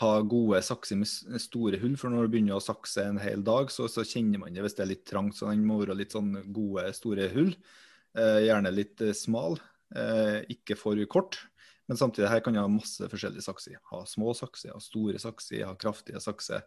ha 0.00 0.12
gode 0.26 0.58
sakser 0.66 0.96
med 0.98 1.06
store 1.40 1.78
hull, 1.78 1.94
for 2.00 2.10
når 2.10 2.26
du 2.26 2.32
begynner 2.34 2.56
å 2.58 2.62
sakse 2.64 3.04
en 3.06 3.20
hel 3.22 3.44
dag, 3.46 3.68
så, 3.70 3.86
så 3.86 4.02
kjenner 4.02 4.40
man 4.42 4.52
det 4.56 4.64
hvis 4.64 4.74
det 4.74 4.82
er 4.82 4.90
litt 4.90 5.04
trangt. 5.06 5.36
Så 5.38 5.46
den 5.52 5.62
må 5.68 5.76
være 5.84 5.94
litt 6.00 6.10
sånn 6.16 6.32
gode, 6.52 6.88
store 6.96 7.28
hull. 7.30 7.52
Eh, 8.18 8.40
gjerne 8.48 8.72
litt 8.74 9.00
eh, 9.06 9.12
smal, 9.14 9.60
eh, 9.94 10.40
ikke 10.50 10.76
for 10.80 10.98
kort. 11.06 11.38
Men 11.86 11.98
samtidig 12.00 12.30
her 12.32 12.40
kan 12.40 12.56
jeg 12.56 12.64
ha 12.64 12.70
masse 12.72 13.06
forskjellige 13.12 13.44
sakser. 13.44 13.76
Ha 13.92 14.00
små 14.08 14.32
sakser, 14.34 14.72
ha 14.72 14.80
store 14.80 15.20
sakser, 15.20 15.66
ha 15.68 15.74
kraftige 15.78 16.18
sakser. 16.24 16.64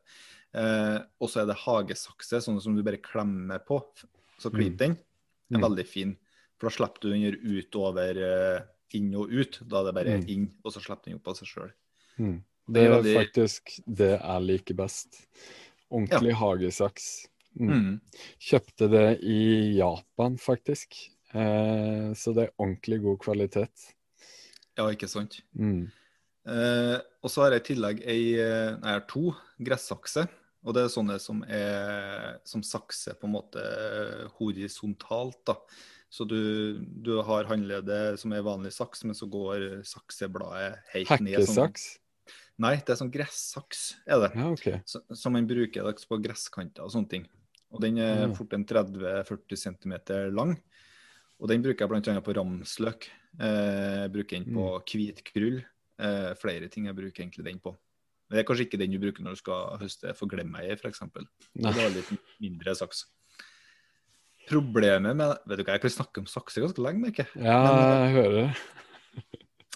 Eh, 0.53 0.99
og 1.19 1.27
så 1.33 1.41
er 1.41 1.49
det 1.49 1.57
hagesakse, 1.65 2.39
sånne 2.45 2.61
som 2.63 2.77
du 2.77 2.83
bare 2.85 3.01
klemmer 3.01 3.59
på, 3.65 3.81
så 4.39 4.51
klyper 4.53 4.77
den. 4.85 4.97
er 5.49 5.57
Mm. 5.57 5.63
veldig 5.63 5.85
fin. 5.87 6.17
For 6.59 6.67
da 6.69 6.75
slipper 6.75 6.99
du 7.01 7.09
den 7.11 7.35
utover 7.39 8.17
eh, 8.19 8.61
inn 8.93 9.13
og 9.15 9.31
ut. 9.31 9.59
Da 9.67 9.79
er 9.81 9.85
det 9.91 9.95
bare 9.95 10.17
Mm. 10.19 10.29
inn, 10.29 10.47
og 10.63 10.71
så 10.73 10.79
slipper 10.83 11.05
den 11.05 11.15
opp 11.15 11.27
av 11.27 11.35
seg 11.39 11.47
sjøl. 11.47 11.71
Mm. 12.19 12.43
Det 12.69 12.81
er 12.83 12.91
er 12.91 12.95
veldig- 13.01 13.15
faktisk 13.21 13.79
det 13.87 14.09
jeg 14.19 14.41
liker 14.43 14.75
best. 14.75 15.27
Ordentlig 15.91 16.33
hagesaks. 16.35 17.27
Mm. 17.59 17.69
Mm. 17.73 18.01
Kjøpte 18.39 18.89
det 18.91 19.19
i 19.23 19.77
Japan, 19.77 20.37
faktisk. 20.37 20.97
Eh, 21.33 22.11
så 22.13 22.33
det 22.35 22.47
er 22.47 22.53
ordentlig 22.59 23.01
god 23.01 23.17
kvalitet. 23.19 23.93
Ja, 24.77 24.85
ikke 24.91 25.07
sant. 25.09 25.41
Mm. 25.57 25.89
Eh, 26.47 26.99
og 27.23 27.29
så 27.31 27.41
har 27.43 27.51
jeg 27.51 27.61
i 27.63 27.73
tillegg 27.73 28.03
ei, 28.05 28.33
eh, 28.39 28.75
nei, 28.77 28.91
jeg 28.93 28.99
har 29.01 29.07
to 29.07 29.33
gressakser. 29.59 30.27
Og 30.67 30.73
det 30.73 30.83
er 30.83 30.89
sånne 30.91 31.19
som, 31.19 31.43
er, 31.47 32.39
som 32.43 32.61
sakser 32.61 33.13
på 33.15 33.23
en 33.27 33.33
måte 33.37 33.63
horisontalt. 34.37 35.39
da. 35.45 35.55
Så 36.09 36.25
du, 36.27 36.79
du 37.03 37.21
har 37.21 37.47
håndleddet 37.49 38.19
som 38.19 38.31
er 38.33 38.43
vanlig 38.45 38.71
saks, 38.75 39.03
men 39.03 39.15
så 39.15 39.27
går 39.29 39.83
saksebladet 39.87 40.77
helt 40.93 41.09
ned. 41.21 41.39
sånn- 41.39 41.67
Hekkesaks? 41.67 41.87
Nei, 42.59 42.75
det 42.81 42.89
er 42.89 42.97
sånn 42.97 43.11
gressaks, 43.13 43.81
er 44.09 44.23
det. 44.23 44.31
Ja, 44.35 44.47
okay. 44.49 44.79
Som 45.13 45.33
man 45.37 45.45
bruker 45.45 45.85
på 46.09 46.17
gresskanter 46.23 46.81
og 46.87 46.89
sånne 46.93 47.09
ting. 47.11 47.27
Og 47.71 47.81
Den 47.81 47.97
er 47.99 48.27
Mm. 48.27 48.35
fort 48.35 48.53
en 48.53 48.65
30-40 48.65 49.57
cm 49.57 49.93
lang. 50.33 50.55
Og 51.39 51.47
den 51.49 51.61
bruker 51.61 51.85
jeg 51.85 51.89
bl.a. 51.89 52.21
på 52.21 52.33
ramsløk. 52.33 53.09
Eh, 53.39 54.07
bruker 54.09 54.39
den 54.41 54.45
på 54.55 54.81
hvitkrull. 54.89 55.59
Eh, 55.99 56.33
flere 56.33 56.69
ting 56.69 56.85
jeg 56.85 56.95
bruker 56.95 57.21
egentlig 57.23 57.43
den 57.45 57.59
på. 57.59 57.75
Det 58.31 58.39
er 58.39 58.43
kanskje 58.43 58.65
ikke 58.67 58.79
den 58.79 58.91
du 58.91 58.97
bruker 58.99 59.21
når 59.23 59.35
du 59.37 59.41
skal 59.43 59.77
høste 59.79 60.15
forglemmeier, 60.17 60.73
f.eks. 60.81 60.97
For 60.99 61.21
Det 61.53 61.77
er 61.77 61.93
litt 61.93 62.09
mindre 62.41 62.73
saks. 62.75 63.05
Problemet 64.47 65.15
med 65.15 65.37
Vet 65.45 65.57
du 65.59 65.63
hva, 65.63 65.75
jeg 65.75 65.81
kan 65.83 65.91
snakke 65.91 66.17
om 66.23 66.25
sakser 66.25 66.63
ganske 66.63 66.81
lenge, 66.81 67.01
merker 67.03 67.27
jeg. 67.27 67.43
Ja, 67.43 68.05
jeg 68.07 68.13
hører 68.15 68.35
det. 68.47 68.57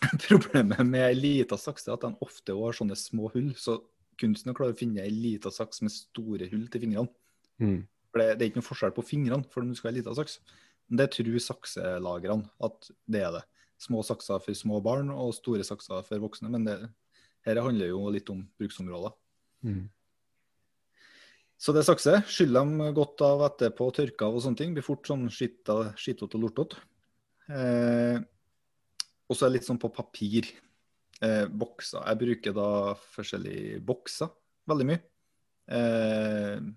Problemet 0.27 0.81
med 0.87 1.05
ei 1.05 1.15
lita 1.17 1.57
saks 1.59 1.87
er 1.87 1.95
at 1.95 2.05
den 2.05 2.17
ofte 2.25 2.55
har 2.57 2.75
sånne 2.77 2.97
små 2.97 3.29
hull. 3.35 3.51
Så 3.59 3.79
kunsten 4.21 4.53
å 4.53 4.57
klare 4.57 4.75
å 4.75 4.77
finne 4.77 5.03
ei 5.03 5.13
lita 5.13 5.51
saks 5.53 5.83
med 5.85 5.93
store 5.93 6.49
hull 6.51 6.65
til 6.71 6.85
fingrene. 6.85 7.11
Mm. 7.61 7.79
For 8.11 8.21
det, 8.21 8.27
det 8.37 8.45
er 8.45 8.51
ikke 8.51 8.61
noe 8.61 8.69
forskjell 8.69 8.95
på 8.97 9.07
fingrene 9.07 9.47
for 9.51 9.63
om 9.63 9.71
du 9.71 9.77
skal 9.77 9.91
ha 9.91 9.95
ei 9.95 10.01
lita 10.01 10.15
saks. 10.17 10.39
Men 10.89 11.03
det 11.03 11.11
tror 11.15 11.37
sakselagrene 11.45 12.49
at 12.67 12.91
det 13.07 13.23
er 13.23 13.37
det. 13.37 13.45
Små 13.81 14.03
sakser 14.05 14.41
for 14.43 14.57
små 14.57 14.81
barn 14.85 15.09
og 15.13 15.33
store 15.33 15.65
sakser 15.65 16.03
for 16.05 16.21
voksne. 16.21 16.51
Men 16.53 16.67
det, 16.67 16.77
her 17.47 17.61
handler 17.63 17.89
jo 17.93 18.03
litt 18.13 18.29
om 18.33 18.43
bruksområder. 18.59 19.15
Mm. 19.65 19.85
Så 21.61 21.73
det 21.73 21.83
er 21.83 21.87
sakse. 21.87 22.13
Skyll 22.29 22.53
dem 22.57 22.75
godt 22.97 23.21
av 23.25 23.45
etterpå, 23.45 23.87
tørke 23.93 24.25
av 24.27 24.37
og 24.37 24.43
sånne 24.45 24.59
ting. 24.59 24.75
Blir 24.75 24.85
fort 24.85 25.05
sånn 25.09 25.27
skittete 25.33 26.27
og 26.27 26.37
lortete. 26.41 26.81
Eh, 27.51 28.17
og 29.31 29.37
så 29.37 29.47
er 29.47 29.51
det 29.51 29.61
litt 29.61 29.69
sånn 29.69 29.79
på 29.79 29.91
papir. 29.95 30.49
Eh, 31.23 31.45
bokser. 31.47 32.03
Jeg 32.03 32.19
bruker 32.19 32.53
da 32.57 32.67
forskjellige 33.13 33.79
bokser 33.85 34.31
veldig 34.69 34.87
mye. 34.89 35.01
Eh, 35.71 36.69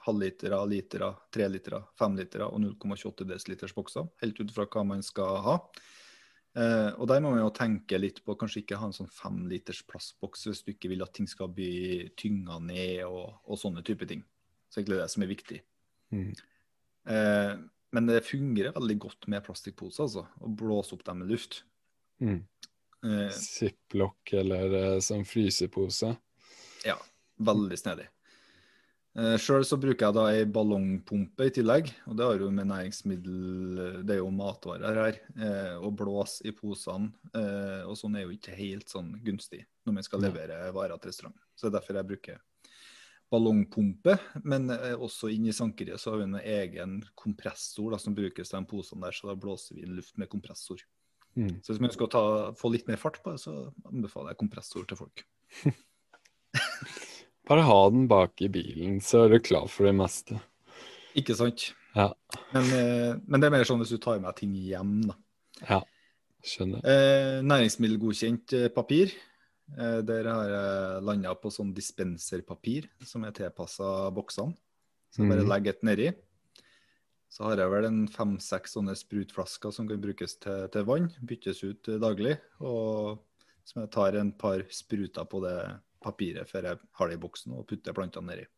Halvlitere, 0.00 0.56
litere, 0.64 1.10
trelitere, 1.28 1.82
femlitere 2.00 2.46
og 2.48 2.62
0,28 2.62 3.26
dl 3.28 3.72
bokser. 3.76 4.06
Helt 4.22 4.38
ut 4.40 4.54
fra 4.56 4.64
hva 4.72 4.84
man 4.88 5.04
skal 5.04 5.42
ha. 5.44 5.56
Eh, 6.56 6.90
og 6.96 7.06
der 7.06 7.20
må 7.22 7.34
man 7.34 7.44
jo 7.44 7.50
tenke 7.54 8.00
litt 8.00 8.22
på 8.24 8.34
kanskje 8.40 8.64
ikke 8.64 8.78
ha 8.80 8.88
en 8.88 8.96
sånn 8.96 9.10
femliters 9.12 9.84
plastboks 9.86 10.48
hvis 10.48 10.64
du 10.66 10.72
ikke 10.72 10.90
vil 10.90 11.04
at 11.04 11.12
ting 11.14 11.28
skal 11.30 11.52
bli 11.54 12.08
tynga 12.18 12.56
ned 12.64 13.04
og, 13.06 13.36
og 13.44 13.60
sånne 13.60 13.84
type 13.86 14.08
ting. 14.08 14.24
Så 14.72 14.80
egentlig 14.80 15.02
det 15.02 15.10
som 15.12 15.26
er 15.26 15.30
viktig. 15.30 15.60
Mm. 16.16 16.32
Eh, 17.12 17.52
men 17.94 18.08
det 18.08 18.24
fungerer 18.26 18.74
veldig 18.74 18.98
godt 19.02 19.28
med 19.30 19.44
plastikkposer, 19.46 20.06
altså. 20.06 20.24
Å 20.40 20.50
blåse 20.62 20.96
opp 20.96 21.04
dem 21.06 21.22
med 21.22 21.30
luft. 21.34 21.60
Mm. 22.20 22.40
Eh, 23.06 23.28
Ziplock 23.32 24.32
eller 24.36 24.74
eh, 24.78 24.96
sånn 25.04 25.26
frysepose. 25.28 26.14
ja, 26.84 26.96
veldig 27.40 27.78
snedig. 27.80 28.08
Eh, 29.18 29.34
Sjøl 29.42 29.64
så 29.66 29.78
bruker 29.80 30.06
jeg 30.06 30.14
da 30.14 30.26
ei 30.30 30.44
ballongpumpe 30.46 31.48
i 31.48 31.54
tillegg, 31.54 31.88
og 32.06 32.18
det 32.18 32.28
har 32.28 32.44
jo 32.44 32.50
med 32.54 32.68
næringsmiddel 32.70 34.04
Det 34.06 34.14
er 34.14 34.20
jo 34.20 34.28
matvarer 34.30 35.00
her. 35.02 35.18
Eh, 35.34 35.74
å 35.80 35.90
blåse 35.90 36.46
i 36.46 36.52
posene 36.54 37.10
eh, 37.34 37.82
og 37.88 37.96
sånn 37.98 38.20
er 38.20 38.28
jo 38.28 38.36
ikke 38.36 38.54
helt 38.54 38.92
sånn 38.92 39.16
gunstig 39.24 39.64
når 39.86 39.96
man 39.96 40.06
skal 40.06 40.22
Nei. 40.22 40.30
levere 40.30 40.70
varer 40.76 41.00
til 41.00 41.10
restaurant. 41.10 41.42
Så 41.56 41.66
det 41.66 41.72
er 41.72 41.78
derfor 41.80 41.98
jeg 41.98 42.10
bruker 42.12 42.38
ballongpumpe. 43.30 44.18
Men 44.44 44.70
eh, 44.74 44.94
også 44.94 45.30
inn 45.34 45.48
i 45.50 45.56
sankeriet 45.56 46.00
så 46.00 46.14
har 46.14 46.22
vi 46.22 46.28
en 46.28 46.40
egen 46.40 46.96
kompressor 47.18 47.94
da, 47.94 47.98
som 48.02 48.14
brukes 48.14 48.50
til 48.50 48.58
de 48.58 48.70
posene 48.70 49.06
der, 49.06 49.16
så 49.16 49.30
da 49.30 49.36
blåser 49.38 49.78
vi 49.78 49.86
inn 49.86 49.96
luft 49.98 50.18
med 50.20 50.30
kompressor. 50.30 50.82
Mm. 51.36 51.60
Så 51.62 51.72
hvis 51.72 51.80
man 51.80 51.92
skal 51.94 52.08
ta, 52.10 52.22
få 52.58 52.72
litt 52.72 52.88
mer 52.90 52.96
fart 52.98 53.20
på 53.22 53.30
det, 53.34 53.40
så 53.40 53.72
anbefaler 53.86 54.32
jeg 54.34 54.40
kompressor 54.42 54.86
til 54.90 54.96
folk. 54.98 55.22
Bare 57.50 57.64
ha 57.66 57.78
den 57.90 58.06
bak 58.10 58.38
i 58.44 58.48
bilen, 58.52 59.00
så 59.02 59.24
er 59.24 59.32
du 59.34 59.40
klar 59.42 59.66
for 59.70 59.88
det 59.88 59.94
meste. 59.98 60.38
Ikke 61.18 61.34
sant? 61.38 61.72
Ja. 61.96 62.12
Men, 62.54 62.68
eh, 62.76 63.16
men 63.26 63.40
det 63.42 63.48
er 63.48 63.54
mer 63.56 63.66
sånn 63.66 63.80
hvis 63.82 63.90
du 63.94 63.98
tar 64.02 64.20
med 64.22 64.36
ting 64.38 64.52
hjem, 64.54 65.00
da. 65.08 65.16
Ja, 65.66 65.80
skjønner. 66.46 66.84
Eh, 66.86 67.40
næringsmiddelgodkjent 67.46 68.54
eh, 68.58 68.68
papir. 68.74 69.10
Eh, 69.76 69.98
der 70.06 70.28
har 70.30 70.52
jeg 70.54 71.02
landa 71.08 71.34
på 71.38 71.50
sånn 71.54 71.74
dispenserpapir 71.74 72.86
som 73.06 73.26
er 73.26 73.34
tilpassa 73.36 74.10
boksene. 74.14 74.54
Så 75.10 75.22
jeg 75.24 75.30
bare 75.32 75.42
Mhm. 75.42 75.50
legger 75.50 75.70
et 75.74 75.82
nedi. 75.82 76.08
Så 77.30 77.46
har 77.46 77.60
jeg 77.62 77.70
vel 77.70 77.86
en 77.86 78.00
fem-seks 78.10 78.74
sånne 78.74 78.96
sprutflasker 78.98 79.70
som 79.74 79.86
kan 79.86 80.00
brukes 80.02 80.34
til, 80.42 80.64
til 80.74 80.86
vann. 80.88 81.10
Byttes 81.22 81.62
ut 81.62 81.90
eh, 81.90 82.00
daglig. 82.02 82.34
Og 82.58 83.20
som 83.64 83.84
jeg 83.84 83.92
tar 83.94 84.18
en 84.18 84.32
par 84.34 84.64
spruter 84.74 85.28
på 85.30 85.42
det 85.44 85.58
papiret 86.02 86.48
før 86.48 86.70
jeg 86.70 86.80
har 86.98 87.10
det 87.10 87.18
i 87.18 87.22
boksen 87.22 87.54
og 87.54 87.68
putter 87.70 87.94
plantene 87.94 88.32
nedi. 88.32 88.48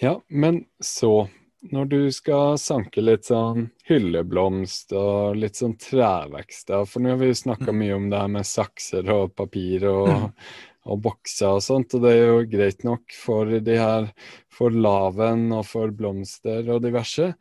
Ja, 0.00 0.14
men 0.28 0.62
så, 0.80 1.28
når 1.60 1.90
du 1.90 1.98
skal 2.14 2.56
sanke 2.62 3.02
litt 3.04 3.28
sånn 3.28 3.68
hylleblomst 3.84 4.94
og 4.96 5.36
litt 5.36 5.60
sånn 5.60 5.76
trevekster, 5.82 6.86
for 6.88 7.04
nå 7.04 7.12
har 7.12 7.20
vi 7.20 7.28
jo 7.34 7.40
snakka 7.42 7.74
mye 7.76 7.98
om 7.98 8.08
det 8.08 8.22
her 8.22 8.32
med 8.38 8.48
sakser 8.48 9.12
og 9.12 9.34
papir 9.36 9.84
og, 9.90 10.30
og 10.86 11.02
bokser 11.04 11.56
og 11.58 11.62
sånt, 11.62 11.92
og 11.94 12.02
det 12.06 12.12
er 12.16 12.26
jo 12.30 12.44
greit 12.48 12.84
nok 12.84 13.12
for 13.12 13.44
de 13.60 13.76
her, 13.76 14.08
for 14.48 14.70
laven 14.72 15.50
og 15.52 15.66
for 15.68 15.90
blomster 15.92 16.68
og 16.72 16.82
diverse, 16.86 17.34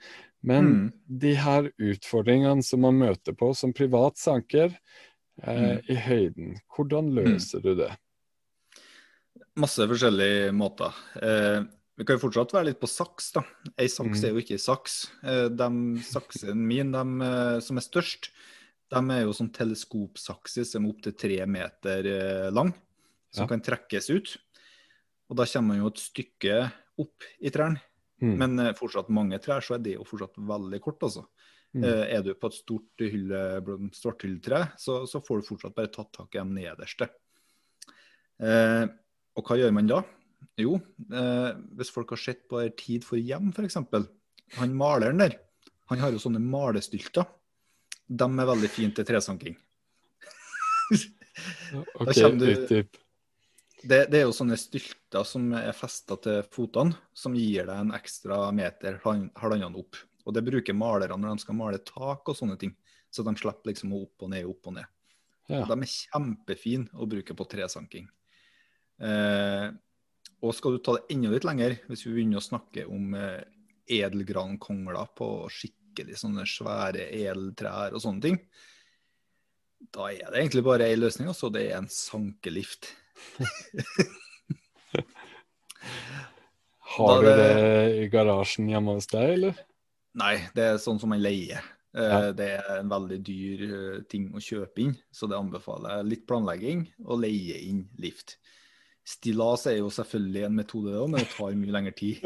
men 0.43 0.65
Mm. 0.65 0.91
de 1.19 1.34
her 1.36 1.69
utfordringene 1.80 2.63
som 2.63 2.82
man 2.82 2.95
møter 2.99 3.36
på 3.36 3.54
som 3.56 3.73
privat 3.73 4.17
sanker 4.17 4.75
eh, 5.43 5.80
i 5.89 5.95
høyden, 5.95 6.58
hvordan 6.75 7.13
løser 7.15 7.62
du 7.63 7.75
det? 7.75 7.91
Masse 9.60 9.84
forskjellige 9.88 10.52
måter. 10.56 10.93
Eh, 11.21 11.63
vi 11.99 12.06
kan 12.08 12.15
jo 12.15 12.23
fortsatt 12.30 12.54
være 12.56 12.69
litt 12.69 12.80
på 12.80 12.88
saks, 12.88 13.32
da. 13.36 13.43
Ei 13.78 13.88
saks 13.91 14.21
Mm. 14.21 14.25
er 14.25 14.30
jo 14.32 14.39
ikke 14.39 14.56
ei 14.56 14.63
saks. 14.63 15.12
Eh, 15.23 15.47
de 15.49 15.69
saksene 16.04 16.56
mine, 16.56 16.91
de 16.91 17.25
eh, 17.25 17.60
som 17.60 17.78
er 17.78 17.84
størst, 17.84 18.30
de 18.89 19.02
er 19.12 19.23
jo 19.25 19.34
sånn 19.36 19.52
teleskopsakser 19.52 20.65
som 20.65 20.86
er 20.86 20.93
opptil 20.93 21.13
tre 21.13 21.45
meter 21.45 22.08
eh, 22.08 22.49
lang, 22.52 22.73
som 23.32 23.46
Ja. 23.46 23.48
kan 23.48 23.62
trekkes 23.62 24.10
ut. 24.10 24.38
Og 25.30 25.38
da 25.38 25.46
kommer 25.46 25.68
man 25.76 25.84
jo 25.84 25.88
et 25.88 26.02
stykke 26.02 26.72
opp 27.00 27.24
i 27.39 27.50
trærne. 27.50 27.82
Mm. 28.22 28.36
Men 28.38 28.60
eh, 28.60 28.74
fortsatt 28.76 29.10
mange 29.10 29.39
trær, 29.39 29.63
så 29.63 29.76
er 29.78 29.84
det 29.84 29.96
jo 29.96 30.04
fortsatt 30.08 30.36
veldig 30.36 30.82
kort, 30.84 31.00
altså. 31.08 31.26
Mm. 31.78 31.84
Eh, 31.86 32.06
er 32.18 32.24
du 32.26 32.34
på 32.34 32.50
et 32.50 32.58
stort 32.58 33.04
hylle, 33.04 33.42
svarthylltre, 33.96 34.63
så, 34.82 35.06
så 35.08 35.22
får 35.24 35.39
du 35.39 35.48
fortsatt 35.52 35.76
bare 35.78 35.92
tatt 35.94 36.12
tak 36.18 36.36
i 36.36 36.42
de 36.42 36.58
nederste. 36.58 37.08
Eh, 38.42 38.86
og 39.38 39.46
hva 39.46 39.60
gjør 39.60 39.76
man 39.76 39.88
da? 39.88 40.02
Jo, 40.60 40.80
eh, 41.13 41.52
hvis 41.78 41.92
folk 41.94 42.12
har 42.15 42.20
sett 42.20 42.48
på 42.50 42.63
Tid 42.80 43.06
for 43.08 43.22
hjem, 43.22 43.54
f.eks. 43.54 43.78
Han 44.58 44.76
maleren 44.76 45.22
der, 45.22 45.38
han 45.92 46.02
har 46.02 46.12
jo 46.12 46.22
sånne 46.22 46.42
malestylter. 46.42 47.28
De 48.10 48.26
er 48.26 48.50
veldig 48.50 48.70
fine 48.74 48.96
til 48.98 49.06
tresanking. 49.06 49.56
OK, 52.02 52.10
kommer 52.18 52.58
du-. 52.58 52.89
Det, 53.80 54.10
det 54.12 54.20
er 54.20 54.26
jo 54.26 54.36
sånne 54.36 54.58
stylter 54.60 55.24
som 55.28 55.54
er 55.56 55.72
festa 55.78 56.18
til 56.20 56.42
fotene, 56.52 56.98
som 57.15 57.36
gir 57.38 57.68
deg 57.70 57.76
en 57.80 57.96
ekstra 57.96 58.50
meter 58.56 59.00
halvann- 59.06 59.32
halvannen 59.39 59.78
opp. 59.80 60.00
Og 60.28 60.36
det 60.36 60.44
bruker 60.46 60.76
malerne 60.76 61.18
når 61.18 61.38
de 61.38 61.46
skal 61.46 61.58
male 61.58 61.80
tak 61.88 62.28
og 62.28 62.38
sånne 62.38 62.58
ting. 62.60 62.74
Så 63.10 63.24
de 63.26 63.34
slipper 63.39 63.72
liksom 63.72 63.94
opp 63.98 64.26
og 64.26 64.34
ned, 64.34 64.46
opp 64.50 64.68
og 64.70 64.76
ned. 64.76 64.89
Ja. 65.50 65.63
De 65.65 65.78
er 65.80 65.89
kjempefine 65.89 66.92
å 66.94 67.08
bruke 67.10 67.34
på 67.34 67.48
tresanking. 67.50 68.10
Eh, 69.02 69.70
og 70.44 70.54
skal 70.56 70.76
du 70.76 70.84
ta 70.84 70.98
det 70.98 71.15
enda 71.15 71.32
litt 71.34 71.48
lenger, 71.48 71.80
hvis 71.89 72.06
vi 72.06 72.13
begynner 72.18 72.39
å 72.42 72.46
snakke 72.46 72.86
om 72.92 73.15
eh, 73.18 73.42
edelgrankongler 73.89 75.10
på 75.18 75.30
skikkelig 75.52 76.20
sånne 76.22 76.46
svære 76.48 77.10
edeltrær 77.15 77.96
og 77.96 78.04
sånne 78.04 78.28
ting, 78.28 78.38
da 79.96 80.10
er 80.12 80.28
det 80.28 80.44
egentlig 80.44 80.63
bare 80.68 80.89
én 80.92 81.00
løsning, 81.00 81.30
altså. 81.32 81.50
Det 81.50 81.63
er 81.70 81.78
en 81.80 81.89
sankelift. 81.92 82.92
Har 87.00 87.24
du 87.24 87.30
det 87.30 87.56
i 88.04 88.08
garasjen 88.12 88.70
hjemme 88.72 88.96
hos 88.98 89.08
deg, 89.12 89.36
eller? 89.38 89.60
Nei, 90.20 90.36
det 90.56 90.64
er 90.66 90.80
sånn 90.82 91.00
som 91.02 91.10
man 91.14 91.22
leier. 91.22 91.62
Eh, 91.96 92.06
Ja. 92.06 92.32
Det 92.34 92.48
er 92.60 92.80
en 92.80 92.90
veldig 92.90 93.20
dyr 93.26 93.62
eh, 93.66 94.02
ting 94.10 94.30
å 94.34 94.42
kjøpe 94.42 94.84
inn, 94.84 94.96
så 95.12 95.28
det 95.30 95.38
anbefaler 95.38 95.98
jeg 95.98 96.10
litt 96.10 96.26
planlegging 96.30 96.88
og 97.06 97.22
leie 97.24 97.58
inn 97.66 97.88
lift. 97.98 98.38
Stillas 99.06 99.66
er 99.66 99.80
jo 99.80 99.90
selvfølgelig 99.90 100.44
en 100.46 100.58
metode, 100.60 101.08
men 101.08 101.24
det 101.24 101.32
tar 101.34 101.56
mye 101.58 101.74
lengre 101.74 101.96
tid. 101.98 102.22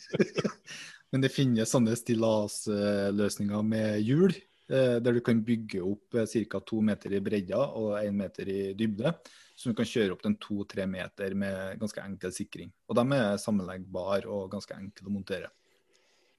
men 1.12 1.22
det 1.22 1.30
finnes 1.30 1.70
sånne 1.70 1.94
stillasløsninger 1.98 3.62
med 3.66 4.00
hjul, 4.02 4.34
eh, 4.70 4.98
der 4.98 5.14
du 5.14 5.20
kan 5.22 5.44
bygge 5.46 5.84
opp 5.86 6.18
ca. 6.18 6.60
to 6.66 6.80
meter 6.82 7.14
i 7.14 7.22
bredda 7.22 7.60
og 7.78 8.00
én 8.00 8.18
meter 8.18 8.50
i 8.50 8.60
dybde. 8.74 9.14
Så 9.60 9.68
du 9.68 9.76
kan 9.76 9.84
kjøre 9.84 10.14
opp 10.14 10.22
til 10.24 10.38
to-tre 10.40 10.86
meter 10.88 11.34
med 11.36 11.80
ganske 11.82 12.00
enkel 12.00 12.32
sikring. 12.32 12.70
Og 12.88 12.96
de 12.96 13.02
er 13.12 13.40
sammenleggbare 13.42 14.30
og 14.32 14.46
ganske 14.54 14.72
enkle 14.72 15.10
å 15.10 15.12
montere. 15.12 15.50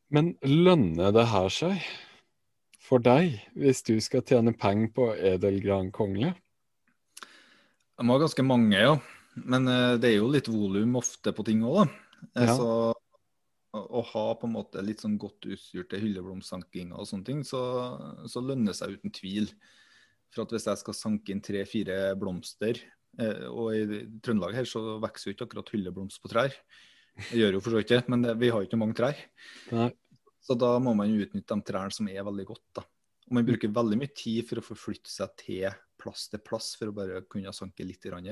Men 0.10 0.34
lønner 0.42 1.14
det 1.14 1.28
her 1.30 1.52
seg 1.54 1.84
for 2.82 3.04
deg, 3.04 3.38
hvis 3.54 3.84
du 3.86 3.94
skal 4.02 4.26
tjene 4.26 4.56
penger 4.58 4.90
på 4.96 5.06
edelgran 5.16 5.92
kongle? 5.94 6.34
De 7.22 8.08
har 8.10 8.24
ganske 8.24 8.44
mange, 8.44 8.74
ja. 8.74 8.96
Men 9.38 9.70
eh, 9.70 10.00
det 10.02 10.10
er 10.10 10.18
jo 10.18 10.32
litt 10.34 10.50
volum 10.50 10.98
ofte 11.00 11.32
på 11.36 11.46
ting 11.48 11.62
òg, 11.62 11.84
da. 11.84 12.26
Eh, 12.34 12.50
Ja. 12.50 12.56
Så 12.58 12.72
å, 13.72 14.02
ha 14.02 14.24
på 14.36 14.50
en 14.50 14.56
måte 14.58 14.82
litt 14.84 15.00
sånn 15.06 15.20
godt 15.22 15.46
utstyrte 15.48 16.02
hylleblomstsankinger 16.02 16.98
og 16.98 17.08
sånne 17.08 17.28
ting, 17.30 17.46
så, 17.48 17.62
så 18.28 18.42
lønner 18.44 18.74
det 18.74 18.80
seg 18.82 18.98
uten 18.98 19.14
tvil. 19.16 19.48
For 20.34 20.44
at 20.44 20.56
hvis 20.56 20.68
jeg 20.68 20.82
skal 20.82 20.98
sanke 20.98 21.32
inn 21.32 21.44
tre-fire 21.44 22.16
blomster, 22.20 22.82
og 23.52 23.74
i 23.76 24.02
Trøndelag 24.24 24.56
her 24.56 24.68
så 24.70 24.80
vokser 25.04 25.30
jo 25.30 25.36
ikke 25.36 25.50
akkurat 25.50 25.72
hylleblomst 25.74 26.22
på 26.24 26.32
trær. 26.32 26.54
Det 27.18 27.42
gjør 27.42 27.58
jo 27.58 27.62
for 27.62 27.74
så 27.74 27.82
vidt 27.82 27.92
det, 27.92 28.00
men 28.10 28.24
vi 28.40 28.50
har 28.54 28.64
jo 28.64 28.70
ikke 28.70 28.80
mange 28.80 28.96
trær. 28.98 29.20
Nei. 29.76 29.90
Så 30.42 30.56
da 30.58 30.72
må 30.82 30.94
man 30.98 31.12
utnytte 31.14 31.58
de 31.58 31.68
trærne 31.68 31.94
som 31.94 32.08
er 32.10 32.24
veldig 32.26 32.46
godt. 32.48 32.64
da. 32.80 32.86
Og 33.28 33.36
man 33.38 33.48
bruker 33.48 33.74
veldig 33.74 34.00
mye 34.00 34.14
tid 34.18 34.48
for 34.48 34.62
å 34.62 34.66
forflytte 34.66 35.12
seg 35.12 35.36
til 35.40 35.68
plass 36.02 36.30
til 36.32 36.42
plass 36.44 36.74
for 36.80 36.90
å 36.90 36.96
bare 36.96 37.22
kunne 37.30 37.54
sanke 37.56 37.86
litt. 37.86 38.04
Grann. 38.08 38.32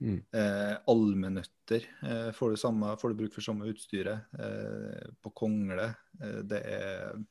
Mm. 0.00 0.18
Eh, 0.32 0.74
Almenøtter 0.90 1.86
eh, 1.86 2.30
får, 2.34 2.56
du 2.56 2.60
samme, 2.60 2.96
får 3.00 3.12
du 3.12 3.20
bruk 3.20 3.36
for 3.36 3.46
samme 3.46 3.70
utstyret. 3.70 4.32
Eh, 4.40 5.06
på 5.22 5.32
kongle 5.36 5.92
eh, 6.20 6.40
det 6.50 6.64
er 6.66 7.22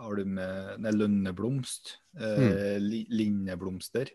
har 0.00 0.16
du 0.16 0.24
med 0.24 0.78
det 0.80 0.88
er 0.88 0.96
lønneblomst, 0.96 1.90
eh, 2.16 2.78
li, 2.80 3.02
linneblomster. 3.12 4.08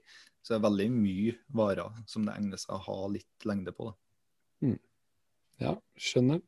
Så 0.45 0.53
det 0.53 0.60
er 0.60 0.65
veldig 0.67 0.89
mye 0.93 1.31
varer 1.58 2.03
som 2.05 2.27
det 2.27 2.36
egner 2.38 2.62
seg 2.62 2.75
å 2.77 2.84
ha 2.86 2.97
litt 3.10 3.47
lengde 3.49 3.73
på. 3.73 3.89
Da. 3.89 3.95
Ja, 5.63 5.71
skjønner. 5.97 6.41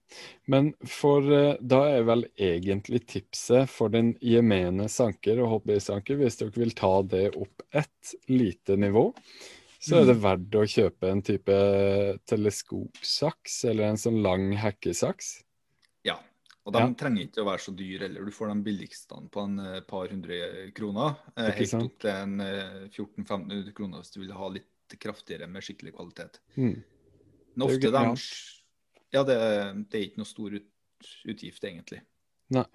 Men 0.52 0.74
for 0.86 1.26
eh, 1.32 1.56
da 1.64 1.80
er 1.94 2.04
vel 2.10 2.26
egentlig 2.36 3.06
tipset 3.08 3.72
for 3.72 3.94
den 3.94 4.12
gemene 4.22 4.90
sanker 4.92 5.40
og 5.40 5.54
hobbysanker, 5.54 6.20
hvis 6.20 6.42
dere 6.42 6.54
vil 6.60 6.76
ta 6.76 6.92
det 7.08 7.30
opp 7.40 7.64
ett 7.72 8.14
lite 8.28 8.76
nivå, 8.76 9.08
så 9.80 10.02
er 10.02 10.10
det 10.10 10.18
verdt 10.20 10.58
å 10.60 10.66
kjøpe 10.68 11.10
en 11.10 11.24
type 11.24 11.58
teleskopsaks 12.28 13.62
eller 13.72 13.94
en 13.94 14.02
sånn 14.02 14.20
lang 14.26 14.50
hekkesaks. 14.60 15.38
Og 16.68 16.74
de 16.76 16.82
Ja. 16.84 16.94
trenger 17.00 17.24
ikke 17.24 17.44
å 17.46 17.48
være 17.48 17.64
så 17.64 17.72
dyre 17.72 18.08
heller. 18.10 18.26
Du 18.28 18.32
får 18.36 18.50
de 18.52 18.64
billigste 18.66 19.18
på 19.32 19.44
en 19.48 19.60
eh, 19.64 19.80
par 19.88 20.10
hundre 20.12 20.72
kroner. 20.76 21.16
Eh, 21.38 21.52
helt 21.62 21.74
opp 21.80 22.00
til 22.04 22.12
en 22.12 22.42
eh, 22.44 22.90
1400-1500 22.92 23.74
kroner 23.78 24.04
hvis 24.04 24.12
du 24.12 24.20
vil 24.20 24.34
ha 24.36 24.50
litt 24.52 24.98
kraftigere 25.00 25.48
med 25.48 25.64
skikkelig 25.64 25.94
kvalitet. 25.96 26.42
Mm. 26.58 26.84
Men 27.56 27.68
Det 27.68 27.70
er 27.72 27.78
ofte 27.78 27.92
de. 27.96 28.26
Ja, 29.16 29.24
det, 29.24 29.38
det 29.88 29.96
er 29.96 30.06
ikke 30.10 30.20
noe 30.20 30.28
stor 30.28 30.58
ut, 30.60 30.68
utgift, 31.32 31.64
egentlig. 31.64 32.02
Nei, 32.52 32.66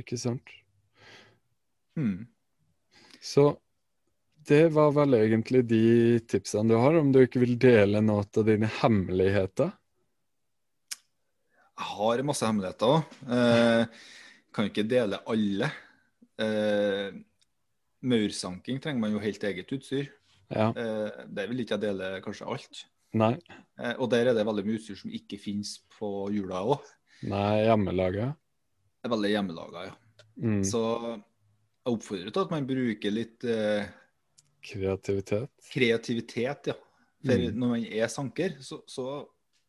Ikke 0.00 0.16
sant? 0.20 0.48
Hmm. 1.98 2.28
Så 3.20 3.58
det 4.48 4.70
var 4.72 4.94
vel 4.96 5.18
egentlig 5.18 5.66
de 5.68 5.84
tipsene 6.24 6.72
du 6.72 6.78
har, 6.80 6.96
om 6.96 7.12
du 7.12 7.20
ikke 7.20 7.42
vil 7.42 7.58
dele 7.60 8.00
noe 8.00 8.24
av 8.24 8.46
dine 8.48 8.70
hemmeligheter? 8.80 9.74
Jeg 11.80 11.88
har 11.96 12.20
masse 12.28 12.44
hemmeligheter 12.44 12.90
òg. 12.92 13.12
Eh, 13.32 14.00
kan 14.52 14.66
jo 14.66 14.70
ikke 14.72 14.84
dele 14.90 15.20
alle. 15.32 15.70
Eh, 16.40 17.10
maursanking 18.04 18.80
trenger 18.82 19.00
man 19.00 19.14
jo 19.14 19.22
helt 19.22 19.44
eget 19.48 19.72
utstyr. 19.76 20.10
Ja. 20.52 20.70
Eh, 20.76 21.24
det 21.30 21.46
vil 21.50 21.62
ikke 21.64 21.78
jeg 21.78 21.84
dele 21.86 22.10
kanskje 22.24 22.48
alt. 22.52 22.82
Nei. 23.16 23.32
Eh, 23.80 23.94
og 23.96 24.10
der 24.12 24.28
er 24.30 24.36
det 24.36 24.44
veldig 24.46 24.64
mye 24.66 24.78
utstyr 24.80 24.98
som 25.00 25.14
ikke 25.14 25.38
finnes 25.40 25.78
på 25.96 26.10
jula 26.34 26.60
òg. 26.74 26.84
Nei, 27.30 27.64
hjemmelaga. 27.66 28.30
Veldig 29.08 29.32
hjemmelaga, 29.32 29.86
ja. 29.88 29.96
Mm. 30.40 30.60
Så 30.64 30.80
jeg 31.16 31.94
oppfordrer 31.94 32.32
til 32.32 32.44
at 32.44 32.52
man 32.52 32.68
bruker 32.68 33.12
litt 33.16 33.44
eh, 33.48 33.88
Kreativitet. 34.64 35.48
kreativitet, 35.72 36.72
ja. 36.74 36.78
For 37.24 37.36
Mm. 37.36 37.56
når 37.60 37.68
man 37.68 37.82
er 37.84 38.08
sanker, 38.08 38.54
så, 38.64 38.82
så 38.88 39.04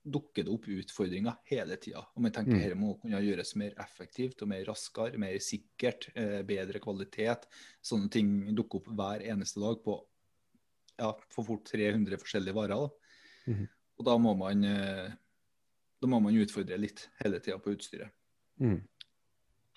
dukker 0.03 0.43
det 0.45 0.51
opp 0.51 0.65
utfordringer 0.67 1.35
hele 1.45 1.75
tida. 1.77 1.99
Og 2.15 2.21
man 2.23 2.31
tenker 2.31 2.53
Mm. 2.55 2.59
dette 2.61 2.75
må 2.79 2.99
kunne 3.01 3.21
gjøres 3.21 3.55
mer 3.55 3.73
effektivt 3.77 4.41
og 4.41 4.47
mer 4.47 4.63
raskere, 4.65 5.17
mer 5.17 5.35
sikkert, 5.39 6.09
eh, 6.15 6.41
bedre 6.41 6.79
kvalitet. 6.79 7.45
Sånne 7.83 8.09
ting 8.09 8.55
dukker 8.55 8.79
opp 8.81 8.87
hver 8.87 9.21
eneste 9.21 9.59
dag 9.61 9.83
på 9.83 9.99
ja, 10.99 11.13
for 11.29 11.43
fort 11.45 11.63
300 11.65 12.17
forskjellige 12.17 12.53
varer. 12.53 12.89
Da. 13.47 13.53
Mm. 13.53 13.67
Og 13.99 14.05
da 14.05 14.17
må 14.17 14.37
man 14.37 14.63
eh, 14.63 15.11
da 16.01 16.07
må 16.07 16.19
man 16.21 16.33
utfordre 16.33 16.77
litt 16.79 17.07
hele 17.23 17.39
tida 17.39 17.57
på 17.59 17.75
utstyret. 17.75 18.09
Mm. 18.59 18.81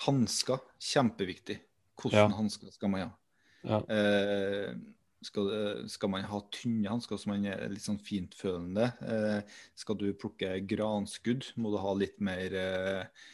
Hansker, 0.06 0.58
kjempeviktig. 0.80 1.60
Hvordan 2.00 2.30
Ja. 2.30 2.36
hansker 2.36 2.72
skal 2.72 2.88
man 2.90 3.00
ha? 3.00 3.16
Ja. 3.64 3.78
Eh, 3.88 4.74
skal, 5.26 5.48
skal 5.90 6.10
man 6.12 6.26
ha 6.28 6.40
tynne 6.54 6.90
hansker 6.92 7.18
så 7.20 7.30
man 7.32 7.46
er 7.48 7.64
litt 7.72 7.84
sånn 7.84 8.00
fintfølende? 8.02 8.90
Eh, 9.04 9.56
skal 9.78 9.98
du 10.00 10.06
plukke 10.18 10.56
granskudd, 10.70 11.50
må 11.56 11.72
du 11.74 11.78
ha 11.82 11.94
litt 11.98 12.20
mer 12.24 12.58
eh, 12.60 13.24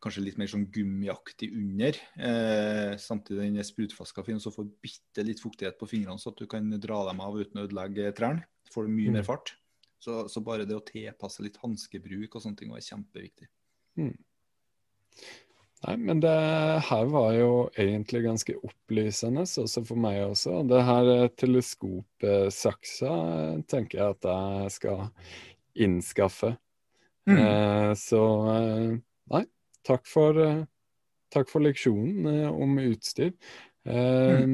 Kanskje 0.00 0.22
litt 0.24 0.38
mer 0.40 0.48
sånn 0.48 0.62
gummiaktig 0.72 1.50
under. 1.52 1.92
Eh, 2.16 2.94
samtidig 2.96 3.50
den 3.50 3.66
sprutflaska 3.68 4.22
fin, 4.24 4.38
så 4.40 4.48
får 4.48 4.70
bitte 4.80 5.20
litt 5.28 5.42
fuktighet 5.44 5.76
på 5.76 5.90
fingrene, 5.90 6.16
så 6.16 6.32
at 6.32 6.40
du 6.40 6.46
kan 6.48 6.70
dra 6.80 7.02
dem 7.10 7.20
av 7.20 7.36
uten 7.36 7.60
å 7.60 7.66
ødelegge 7.66 8.14
trærne. 8.16 8.46
Får 8.72 8.88
du 8.88 8.94
mye 8.94 9.10
Mm. 9.10 9.18
mer 9.18 9.26
fart. 9.28 9.52
Så, 10.00 10.22
så 10.32 10.40
bare 10.40 10.64
det 10.64 10.72
å 10.72 10.80
tilpasse 10.80 11.44
litt 11.44 11.60
hanskebruk 11.60 12.32
og 12.32 12.40
sånne 12.40 12.56
ting 12.56 12.72
er 12.72 12.80
kjempeviktig. 12.80 13.50
Nei, 15.80 15.94
men 15.96 16.18
det 16.20 16.32
her 16.90 17.06
var 17.08 17.30
jo 17.32 17.52
egentlig 17.72 18.20
ganske 18.26 18.52
opplysende, 18.68 19.46
også 19.48 19.80
for 19.88 19.96
meg 19.96 20.18
også. 20.26 20.58
Det 20.68 20.80
her 20.84 21.08
eh, 21.14 21.30
teleskopsaksa 21.40 23.12
eh, 23.14 23.62
tenker 23.70 23.98
jeg 24.02 24.16
at 24.18 24.28
jeg 24.28 24.74
skal 24.76 25.06
innskaffe. 25.80 26.50
Eh, 27.32 27.92
så 27.96 28.20
eh, 28.56 28.90
nei, 29.32 29.42
takk 29.88 30.04
for, 30.10 30.36
takk 31.32 31.48
for 31.48 31.64
leksjonen 31.64 32.28
om 32.50 32.76
utstyr. 32.84 33.32
Eh, 33.88 34.44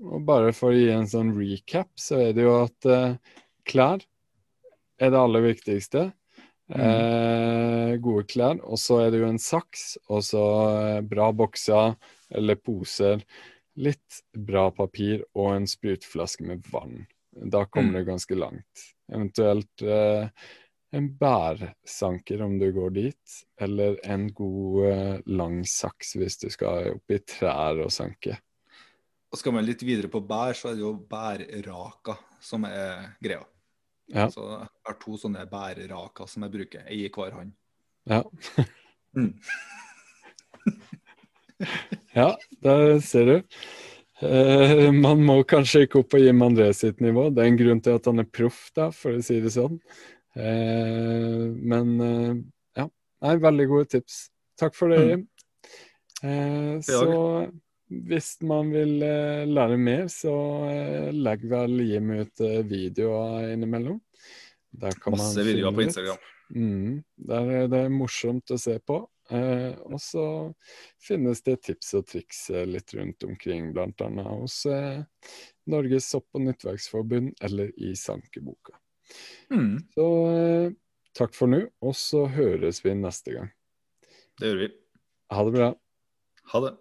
Og 0.00 0.22
bare 0.24 0.52
for 0.56 0.72
å 0.72 0.76
gi 0.76 0.86
en 0.94 1.08
sånn 1.08 1.34
recap, 1.36 1.90
så 2.00 2.20
er 2.28 2.30
det 2.36 2.44
jo 2.46 2.52
at 2.62 2.86
eh, 2.88 3.16
klær 3.68 4.00
er 5.00 5.10
det 5.12 5.18
aller 5.20 5.42
viktigste. 5.44 6.06
Eh, 6.70 7.96
gode 7.98 8.24
klær. 8.30 8.60
Og 8.62 8.78
så 8.78 9.00
er 9.04 9.10
det 9.10 9.20
jo 9.22 9.28
en 9.30 9.40
saks, 9.42 9.96
og 10.08 10.22
så 10.26 10.44
eh, 10.70 11.00
bra 11.06 11.30
bokser 11.34 11.96
eller 12.30 12.58
poser. 12.62 13.24
Litt 13.80 14.22
bra 14.36 14.68
papir 14.74 15.24
og 15.34 15.54
en 15.56 15.66
sprutflaske 15.70 16.44
med 16.46 16.66
vann. 16.70 17.06
Da 17.32 17.64
kommer 17.64 18.00
Mm. 18.00 18.04
du 18.04 18.10
ganske 18.10 18.34
langt. 18.36 18.86
Eventuelt 19.10 19.82
eh, 19.82 20.28
en 20.92 21.08
bærsanker 21.18 22.42
om 22.42 22.58
du 22.58 22.72
går 22.72 22.90
dit, 22.94 23.36
eller 23.60 23.96
en 24.04 24.28
god 24.34 24.84
eh, 24.90 25.20
lang 25.26 25.62
saks 25.64 26.16
hvis 26.18 26.38
du 26.42 26.48
skal 26.50 26.96
opp 26.96 27.10
i 27.14 27.18
trær 27.18 27.78
og 27.84 27.92
sanke. 27.94 28.38
Og 29.30 29.38
skal 29.38 29.54
man 29.54 29.64
litt 29.64 29.82
videre 29.86 30.10
på 30.10 30.20
bær, 30.26 30.52
så 30.58 30.70
er 30.72 30.74
det 30.74 30.82
jo 30.82 30.94
bærraka 31.08 32.16
som 32.42 32.64
er 32.66 33.14
greia. 33.22 33.44
Ja. 34.10 34.26
Så 34.32 34.42
jeg 34.44 34.68
har 34.88 34.98
to 35.00 35.16
sånne 35.20 35.46
bæreraker 35.50 36.28
som 36.30 36.46
jeg 36.46 36.54
bruker, 36.54 36.84
ei 36.90 37.04
i 37.06 37.12
hver 37.14 37.38
hånd. 37.38 37.56
Ja. 38.10 38.24
Mm. 39.10 39.32
Ja, 42.14 42.36
der 42.62 43.00
ser 43.02 43.24
du. 43.26 43.56
Eh, 44.22 44.90
man 44.92 45.22
må 45.26 45.40
kanskje 45.48 45.82
ikke 45.84 46.02
opp 46.02 46.10
på 46.14 46.20
Jim 46.22 46.42
André 46.46 46.68
sitt 46.76 47.02
nivå. 47.04 47.26
Det 47.34 47.42
er 47.42 47.50
en 47.50 47.58
grunn 47.58 47.82
til 47.84 47.98
at 47.98 48.06
han 48.08 48.22
er 48.22 48.28
proff, 48.28 48.68
da, 48.76 48.90
for 48.94 49.18
å 49.18 49.24
si 49.24 49.40
det 49.42 49.52
sånn. 49.54 49.80
Eh, 50.38 51.42
men 51.72 51.92
eh, 52.06 52.34
ja, 52.80 52.86
nei, 53.26 53.34
veldig 53.44 53.66
gode 53.72 53.90
tips. 53.96 54.22
Takk 54.60 54.76
for 54.78 54.94
det, 54.94 55.00
Jim. 55.08 55.26
Eh, 56.22 56.76
så 56.84 57.10
hvis 57.90 58.36
man 58.46 58.70
vil 58.72 59.02
eh, 59.02 59.44
lære 59.50 59.76
mer, 59.82 60.04
så 60.12 60.32
eh, 60.70 61.08
legg 61.16 61.42
vel 61.50 61.80
Jim 61.82 62.10
ut 62.20 62.42
eh, 62.46 62.60
videoer 62.70 63.48
innimellom. 63.54 63.98
Der 64.70 64.94
kan 64.94 65.16
man 65.16 65.24
Masse 65.24 65.42
videoer 65.46 65.74
på. 65.74 65.82
Instagram. 65.88 66.20
Mm, 66.54 67.00
der 67.30 67.50
er 67.62 67.66
det 67.70 67.80
morsomt 67.94 68.50
å 68.54 68.58
se 68.58 68.76
på. 68.86 69.00
Eh, 69.30 69.74
og 69.86 69.98
så 70.02 70.24
finnes 71.02 71.42
det 71.46 71.60
tips 71.66 71.92
og 71.98 72.06
triks 72.10 72.44
eh, 72.50 72.64
litt 72.66 72.94
rundt 72.98 73.22
omkring, 73.26 73.68
bl.a. 73.74 74.08
hos 74.34 74.64
eh, 74.70 75.02
Norges 75.70 76.08
sopp- 76.10 76.34
og 76.34 76.42
nyttverksforbund 76.48 77.34
eller 77.46 77.70
i 77.78 77.92
Sankeboka. 77.98 78.74
Mm, 79.50 79.76
Så 79.94 80.06
takk 81.18 81.34
for 81.34 81.50
nå, 81.50 81.64
og 81.82 81.94
så 81.98 82.24
høres 82.30 82.82
vi 82.84 82.94
neste 82.94 83.34
gang. 83.34 83.50
det 84.38 84.50
gjør 84.52 84.60
vi. 84.64 84.68
Ha 85.34 85.44
det 85.46 85.54
bra. 85.54 85.68
Ha 86.54 86.60
det. 86.66 86.72